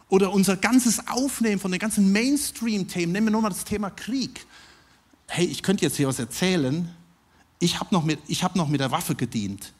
oder 0.08 0.32
unser 0.32 0.56
ganzes 0.56 1.06
Aufnehmen 1.08 1.60
von 1.60 1.70
den 1.70 1.80
ganzen 1.80 2.12
Mainstream-Themen, 2.12 3.12
nehmen 3.12 3.28
wir 3.28 3.32
nur 3.32 3.42
mal 3.42 3.48
das 3.48 3.64
Thema 3.64 3.90
Krieg. 3.90 4.44
Hey, 5.28 5.46
ich 5.46 5.62
könnte 5.62 5.84
jetzt 5.84 5.96
hier 5.96 6.08
was 6.08 6.18
erzählen. 6.18 6.88
Ich 7.60 7.78
habe 7.78 7.94
noch, 7.94 8.06
hab 8.08 8.56
noch 8.56 8.68
mit 8.68 8.80
der 8.80 8.90
Waffe 8.90 9.14
gedient. 9.14 9.72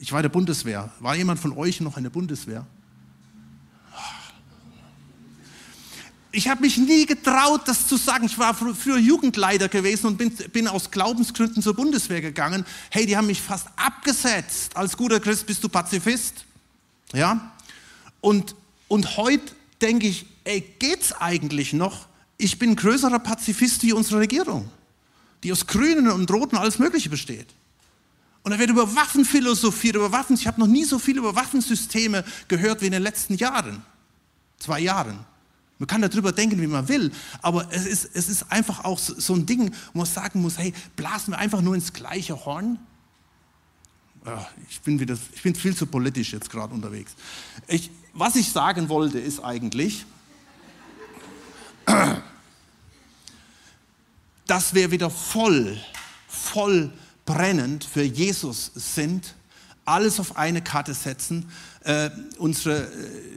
Ich 0.00 0.10
war 0.10 0.18
in 0.18 0.24
der 0.24 0.30
Bundeswehr. 0.30 0.90
War 0.98 1.14
jemand 1.14 1.38
von 1.38 1.56
euch 1.56 1.80
noch 1.80 1.96
in 1.96 2.02
der 2.02 2.10
Bundeswehr? 2.10 2.66
Ich 6.32 6.48
habe 6.48 6.62
mich 6.62 6.78
nie 6.78 7.04
getraut, 7.04 7.62
das 7.66 7.86
zu 7.86 7.96
sagen. 7.96 8.24
Ich 8.24 8.38
war 8.38 8.54
früher 8.54 8.98
Jugendleiter 8.98 9.68
gewesen 9.68 10.06
und 10.06 10.16
bin, 10.16 10.34
bin, 10.52 10.66
aus 10.66 10.90
Glaubensgründen 10.90 11.62
zur 11.62 11.74
Bundeswehr 11.74 12.22
gegangen. 12.22 12.64
Hey, 12.90 13.04
die 13.04 13.16
haben 13.16 13.26
mich 13.26 13.42
fast 13.42 13.68
abgesetzt. 13.76 14.74
Als 14.76 14.96
guter 14.96 15.20
Christ 15.20 15.46
bist 15.46 15.62
du 15.62 15.68
Pazifist. 15.68 16.44
Ja? 17.12 17.52
Und 18.22 18.54
und 18.92 19.16
heute 19.16 19.54
denke 19.80 20.06
ich, 20.06 20.26
ey, 20.44 20.60
geht's 20.78 21.14
eigentlich 21.14 21.72
noch? 21.72 22.08
Ich 22.36 22.58
bin 22.58 22.76
größerer 22.76 23.20
Pazifist 23.20 23.82
wie 23.84 23.94
unsere 23.94 24.20
Regierung, 24.20 24.70
die 25.42 25.50
aus 25.50 25.66
Grünen 25.66 26.10
und 26.10 26.30
Roten 26.30 26.58
alles 26.58 26.78
Mögliche 26.78 27.08
besteht. 27.08 27.46
Und 28.42 28.50
da 28.50 28.58
wird 28.58 28.68
über 28.68 28.94
Waffen 28.94 29.24
philosophiert, 29.24 29.96
über 29.96 30.12
Waffen. 30.12 30.36
Ich 30.36 30.46
habe 30.46 30.60
noch 30.60 30.66
nie 30.66 30.84
so 30.84 30.98
viel 30.98 31.16
über 31.16 31.34
Waffensysteme 31.34 32.22
gehört 32.48 32.82
wie 32.82 32.86
in 32.86 32.92
den 32.92 33.02
letzten 33.02 33.34
Jahren, 33.34 33.82
zwei 34.58 34.80
Jahren. 34.80 35.20
Man 35.82 35.88
kann 35.88 36.00
darüber 36.00 36.30
denken, 36.30 36.62
wie 36.62 36.68
man 36.68 36.86
will, 36.86 37.10
aber 37.40 37.66
es 37.72 37.86
ist, 37.86 38.10
es 38.14 38.28
ist 38.28 38.52
einfach 38.52 38.84
auch 38.84 39.00
so, 39.00 39.18
so 39.18 39.34
ein 39.34 39.46
Ding, 39.46 39.74
wo 39.92 39.98
man 39.98 40.06
sagen 40.06 40.40
muss, 40.40 40.56
hey, 40.56 40.72
blasen 40.94 41.32
wir 41.32 41.38
einfach 41.38 41.60
nur 41.60 41.74
ins 41.74 41.92
gleiche 41.92 42.44
Horn? 42.44 42.78
Ja, 44.24 44.48
ich, 44.70 44.80
bin 44.82 45.00
wieder, 45.00 45.18
ich 45.34 45.42
bin 45.42 45.56
viel 45.56 45.74
zu 45.74 45.86
politisch 45.86 46.34
jetzt 46.34 46.50
gerade 46.50 46.72
unterwegs. 46.72 47.16
Ich, 47.66 47.90
was 48.12 48.36
ich 48.36 48.52
sagen 48.52 48.88
wollte, 48.88 49.18
ist 49.18 49.40
eigentlich, 49.40 50.06
dass 54.46 54.72
wir 54.72 54.92
wieder 54.92 55.10
voll, 55.10 55.76
voll 56.28 56.92
brennend 57.26 57.82
für 57.82 58.04
Jesus 58.04 58.70
sind, 58.76 59.34
alles 59.84 60.20
auf 60.20 60.36
eine 60.36 60.62
Karte 60.62 60.94
setzen. 60.94 61.50
Äh, 61.82 62.10
unsere, 62.38 62.84
äh, 62.84 63.32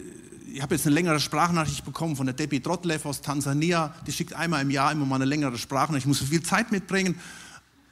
ich 0.56 0.62
habe 0.62 0.74
jetzt 0.76 0.86
eine 0.86 0.96
längere 0.96 1.20
Sprachnachricht 1.20 1.84
bekommen 1.84 2.16
von 2.16 2.26
der 2.26 2.34
Debbie 2.34 2.62
Trotlev 2.62 3.06
aus 3.06 3.22
Tansania. 3.22 3.94
Die 4.08 4.12
schickt 4.12 4.34
einmal 4.34 4.62
im 4.62 4.72
Jahr 4.72 4.92
immer 4.92 5.06
mal 5.06 5.16
eine 5.16 5.26
längere 5.26 5.58
Sprachnachricht. 5.58 6.06
Ich 6.06 6.08
muss 6.08 6.20
so 6.20 6.26
viel 6.26 6.42
Zeit 6.44 6.72
mitbringen. 6.72 7.20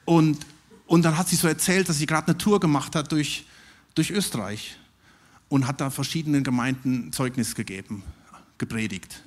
Und 0.06 0.38
und 0.86 1.02
dann 1.04 1.16
hat 1.16 1.28
sie 1.28 1.36
so 1.36 1.48
erzählt, 1.48 1.88
dass 1.88 1.98
sie 1.98 2.06
gerade 2.06 2.28
eine 2.28 2.38
Tour 2.38 2.60
gemacht 2.60 2.94
hat 2.94 3.10
durch, 3.10 3.46
durch 3.94 4.10
Österreich 4.10 4.76
und 5.48 5.66
hat 5.66 5.80
da 5.80 5.90
verschiedenen 5.90 6.44
Gemeinden 6.44 7.12
Zeugnis 7.12 7.54
gegeben, 7.54 8.02
gepredigt. 8.58 9.22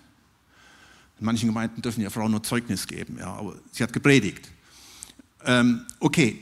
In 1.20 1.26
manchen 1.26 1.48
Gemeinden 1.48 1.82
dürfen 1.82 2.02
ja 2.02 2.10
Frauen 2.10 2.32
nur 2.32 2.44
Zeugnis 2.44 2.86
geben, 2.86 3.18
ja, 3.20 3.34
aber 3.34 3.56
sie 3.72 3.84
hat 3.84 3.92
gepredigt. 3.92 4.50
Ähm, 5.46 5.82
okay. 6.00 6.42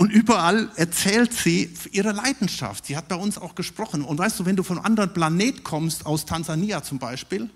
Und 0.00 0.10
überall 0.12 0.70
erzählt 0.76 1.34
sie 1.34 1.70
ihre 1.92 2.12
Leidenschaft. 2.12 2.86
Sie 2.86 2.96
hat 2.96 3.08
bei 3.08 3.16
uns 3.16 3.36
auch 3.36 3.54
gesprochen. 3.54 4.02
Und 4.02 4.16
weißt 4.16 4.40
du, 4.40 4.46
wenn 4.46 4.56
du 4.56 4.62
von 4.62 4.78
einem 4.78 4.86
anderen 4.86 5.12
Planet 5.12 5.62
kommst, 5.62 6.06
aus 6.06 6.24
Tansania 6.24 6.82
zum 6.82 6.98
Beispiel, 6.98 7.50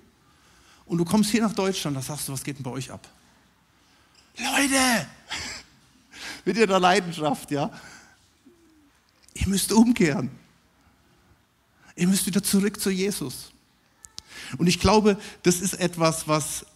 Und 0.85 0.99
du 0.99 1.07
kommst 1.07 1.31
hier 1.31 1.41
nach 1.41 1.55
Deutschland, 1.55 1.97
da 1.97 2.03
sagst 2.03 2.29
du, 2.29 2.35
was 2.35 2.45
geht 2.45 2.59
denn 2.59 2.63
bei 2.63 2.71
euch 2.71 2.91
ab? 2.91 3.09
Leute, 4.37 5.07
mit 6.45 6.59
ihrer 6.59 6.79
Leidenschaft, 6.79 7.51
ja. 7.51 7.71
Ihr 9.33 9.49
müsst 9.49 9.73
umkehren. 9.73 10.29
Ihr 11.97 12.09
müsst 12.09 12.27
wieder 12.27 12.43
zurück 12.43 12.79
zu 12.79 12.91
Jesus. 12.91 13.53
Und 14.59 14.67
ich 14.67 14.79
glaube, 14.79 15.17
das 15.45 15.63
ist 15.63 15.81
etwas, 15.81 16.29
was, 16.29 16.67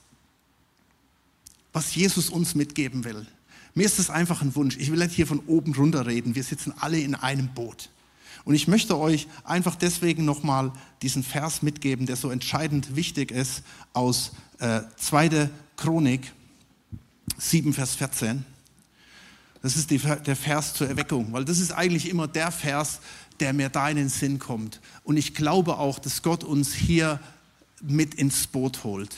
was 1.74 1.94
Jesus 1.94 2.30
uns 2.30 2.54
mitgeben 2.54 3.04
will. 3.04 3.26
Mir 3.74 3.86
ist 3.86 3.98
es 3.98 4.10
einfach 4.10 4.42
ein 4.42 4.54
Wunsch. 4.54 4.76
Ich 4.78 4.90
will 4.90 4.98
nicht 4.98 5.14
hier 5.14 5.26
von 5.26 5.40
oben 5.46 5.74
runter 5.74 6.06
reden. 6.06 6.34
Wir 6.34 6.42
sitzen 6.42 6.72
alle 6.78 7.00
in 7.00 7.14
einem 7.14 7.48
Boot. 7.48 7.90
Und 8.44 8.54
ich 8.54 8.66
möchte 8.66 8.98
euch 8.98 9.28
einfach 9.44 9.76
deswegen 9.76 10.24
nochmal 10.24 10.72
diesen 11.02 11.22
Vers 11.22 11.62
mitgeben, 11.62 12.06
der 12.06 12.16
so 12.16 12.30
entscheidend 12.30 12.96
wichtig 12.96 13.30
ist, 13.30 13.62
aus 13.92 14.32
äh, 14.58 14.80
2. 14.96 15.50
Chronik 15.76 16.32
7, 17.36 17.72
Vers 17.72 17.94
14. 17.96 18.44
Das 19.62 19.76
ist 19.76 19.90
die, 19.90 19.98
der 19.98 20.36
Vers 20.36 20.74
zur 20.74 20.88
Erweckung, 20.88 21.32
weil 21.32 21.44
das 21.44 21.58
ist 21.58 21.72
eigentlich 21.72 22.08
immer 22.08 22.28
der 22.28 22.50
Vers, 22.50 23.00
der 23.40 23.52
mir 23.52 23.68
da 23.68 23.88
in 23.90 23.96
den 23.96 24.08
Sinn 24.08 24.38
kommt. 24.38 24.80
Und 25.04 25.16
ich 25.16 25.34
glaube 25.34 25.78
auch, 25.78 25.98
dass 25.98 26.22
Gott 26.22 26.44
uns 26.44 26.72
hier 26.72 27.20
mit 27.82 28.14
ins 28.14 28.46
Boot 28.46 28.82
holt, 28.84 29.14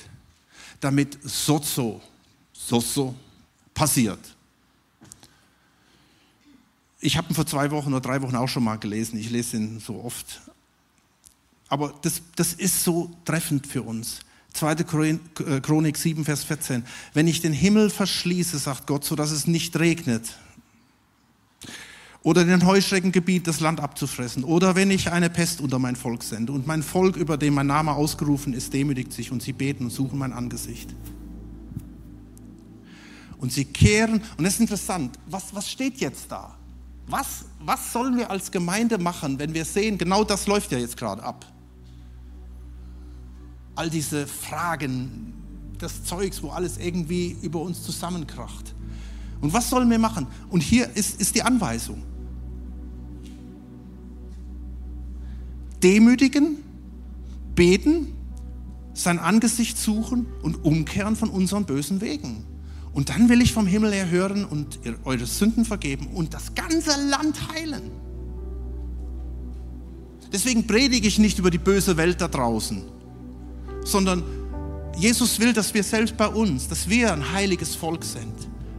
damit 0.81 1.19
Sozo, 1.23 2.03
Sozo 2.53 3.15
passiert. 3.75 4.19
Ich 7.01 7.17
habe 7.17 7.29
ihn 7.31 7.35
vor 7.35 7.47
zwei 7.47 7.71
Wochen 7.71 7.93
oder 7.93 8.01
drei 8.01 8.21
Wochen 8.23 8.37
auch 8.37 8.49
schon 8.49 8.65
mal 8.65 8.77
gelesen. 8.77 9.19
Ich 9.19 9.31
lese 9.31 9.57
ihn 9.57 9.81
so 9.81 10.05
oft. 10.05 10.43
Aber 11.69 11.95
das, 12.03 12.21
das 12.37 12.53
ist 12.53 12.85
so 12.85 13.11
treffend 13.25 13.67
für 13.67 13.83
uns. 13.83 14.21
2. 14.55 14.73
Äh, 14.73 15.61
Chronik 15.61 15.97
7, 15.97 16.25
Vers 16.25 16.45
14. 16.45 16.85
Wenn 17.15 17.29
ich 17.29 17.41
den 17.41 17.53
Himmel 17.53 17.89
verschließe, 17.89 18.59
sagt 18.59 18.87
Gott, 18.87 19.05
so 19.05 19.17
dass 19.17 19.31
es 19.31 19.47
nicht 19.47 19.79
regnet, 19.79 20.37
oder 22.23 22.45
den 22.45 22.67
Heuschreckengebiet 22.67 23.47
das 23.47 23.61
Land 23.61 23.81
abzufressen, 23.81 24.45
oder 24.45 24.75
wenn 24.75 24.91
ich 24.91 25.11
eine 25.11 25.31
Pest 25.31 25.61
unter 25.61 25.79
mein 25.79 25.97
Volk 25.97 26.23
sende 26.23 26.53
und 26.53 26.67
mein 26.67 26.83
Volk, 26.83 27.17
über 27.17 27.39
dem 27.39 27.55
mein 27.55 27.69
Name 27.69 27.93
ausgerufen 27.93 28.53
ist, 28.53 28.75
demütigt 28.75 29.13
sich 29.13 29.33
und 29.33 29.43
sie 29.43 29.53
beten 29.53 29.85
und 29.85 29.91
suchen 29.91 30.19
mein 30.19 30.33
Angesicht. 30.33 30.95
Und 33.39 33.53
sie 33.53 33.65
kehren, 33.65 34.23
und 34.37 34.45
das 34.45 34.55
ist 34.55 34.61
interessant, 34.61 35.19
was, 35.27 35.55
was 35.55 35.71
steht 35.71 35.99
jetzt 35.99 36.31
da? 36.31 36.60
Was, 37.11 37.45
was 37.59 37.93
sollen 37.93 38.17
wir 38.17 38.31
als 38.31 38.51
Gemeinde 38.51 38.99
machen, 38.99 39.39
wenn 39.39 39.53
wir 39.53 39.65
sehen, 39.65 39.99
genau 39.99 40.25
das 40.25 40.47
läuft 40.47 40.73
ja 40.73 40.79
jetzt 40.79 40.97
gerade 40.97 41.23
ab? 41.23 41.45
All 43.75 43.91
diese 43.91 44.27
Fragen, 44.27 45.35
das 45.79 46.05
Zeugs, 46.05 46.43
wo 46.43 46.51
alles 46.51 46.79
irgendwie 46.79 47.37
über 47.43 47.61
uns 47.61 47.83
zusammenkracht. 47.83 48.75
Und 49.41 49.53
was 49.53 49.69
sollen 49.69 49.91
wir 49.91 49.99
machen? 49.99 50.27
Und 50.51 50.63
hier 50.63 50.89
ist, 50.95 51.21
ist 51.21 51.35
die 51.35 51.43
Anweisung. 51.43 52.03
demütigen, 55.83 56.59
beten, 57.55 58.13
sein 58.95 59.19
Angesicht 59.19 59.79
suchen 59.79 60.27
und 60.43 60.65
umkehren 60.65 61.17
von 61.17 61.31
unseren 61.31 61.65
bösen 61.65 62.01
Wegen. 62.01 62.45
Und 62.93 63.09
dann 63.09 63.29
will 63.29 63.41
ich 63.41 63.53
vom 63.53 63.67
Himmel 63.67 63.93
her 63.93 64.11
hören 64.11 64.45
und 64.45 64.81
eure 65.05 65.27
Sünden 65.27 65.65
vergeben 65.65 66.09
und 66.09 66.35
das 66.35 66.55
ganze 66.55 66.91
Land 67.09 67.37
heilen. 67.53 67.91
Deswegen 70.33 70.67
predige 70.67 71.09
ich 71.09 71.19
nicht 71.19 71.39
über 71.39 71.51
die 71.51 71.59
böse 71.59 71.97
Welt 71.97 72.21
da 72.21 72.29
draußen, 72.29 72.83
sondern 73.85 74.23
Jesus 74.97 75.39
will, 75.41 75.53
dass 75.53 75.73
wir 75.73 75.83
selbst 75.83 76.17
bei 76.17 76.27
uns, 76.27 76.69
dass 76.69 76.89
wir 76.89 77.13
ein 77.13 77.33
heiliges 77.33 77.75
Volk 77.75 78.05
sind, 78.05 78.35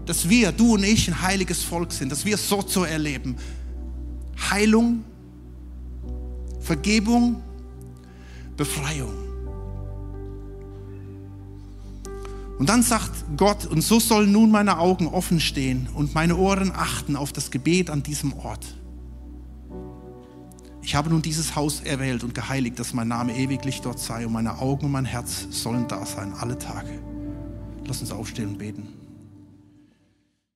dass 0.06 0.28
wir, 0.28 0.52
du 0.52 0.74
und 0.74 0.84
ich, 0.84 1.08
ein 1.08 1.22
heiliges 1.22 1.64
Volk 1.64 1.92
sind, 1.92 2.12
dass 2.12 2.26
wir 2.26 2.38
so 2.38 2.62
zu 2.62 2.84
erleben. 2.84 3.36
Heilung, 4.50 5.04
Vergebung, 6.60 7.42
Befreiung. 8.56 9.21
Und 12.62 12.70
dann 12.70 12.84
sagt 12.84 13.10
Gott, 13.38 13.66
und 13.66 13.82
so 13.82 14.00
sollen 14.00 14.32
nun 14.32 14.52
meine 14.52 14.78
Augen 14.78 15.08
offen 15.08 15.40
stehen 15.40 15.90
und 15.96 16.14
meine 16.14 16.38
Ohren 16.38 16.72
achten 16.72 17.16
auf 17.16 17.34
das 17.34 17.50
Gebet 17.50 17.90
an 17.90 18.04
diesem 18.04 18.34
Ort. 18.34 18.76
Ich 20.84 20.94
habe 20.94 21.10
nun 21.10 21.24
dieses 21.24 21.56
Haus 21.56 21.82
erwählt 21.82 22.24
und 22.24 22.36
geheiligt, 22.36 22.78
dass 22.78 22.94
mein 22.94 23.08
Name 23.08 23.36
ewiglich 23.36 23.82
dort 23.82 23.98
sei 23.98 24.28
und 24.28 24.34
meine 24.34 24.60
Augen 24.60 24.86
und 24.86 24.92
mein 24.92 25.06
Herz 25.06 25.48
sollen 25.50 25.88
da 25.88 26.06
sein, 26.06 26.34
alle 26.34 26.56
Tage. 26.56 27.02
Lass 27.88 28.02
uns 28.02 28.12
aufstehen 28.12 28.50
und 28.50 28.60
beten. 28.60 29.01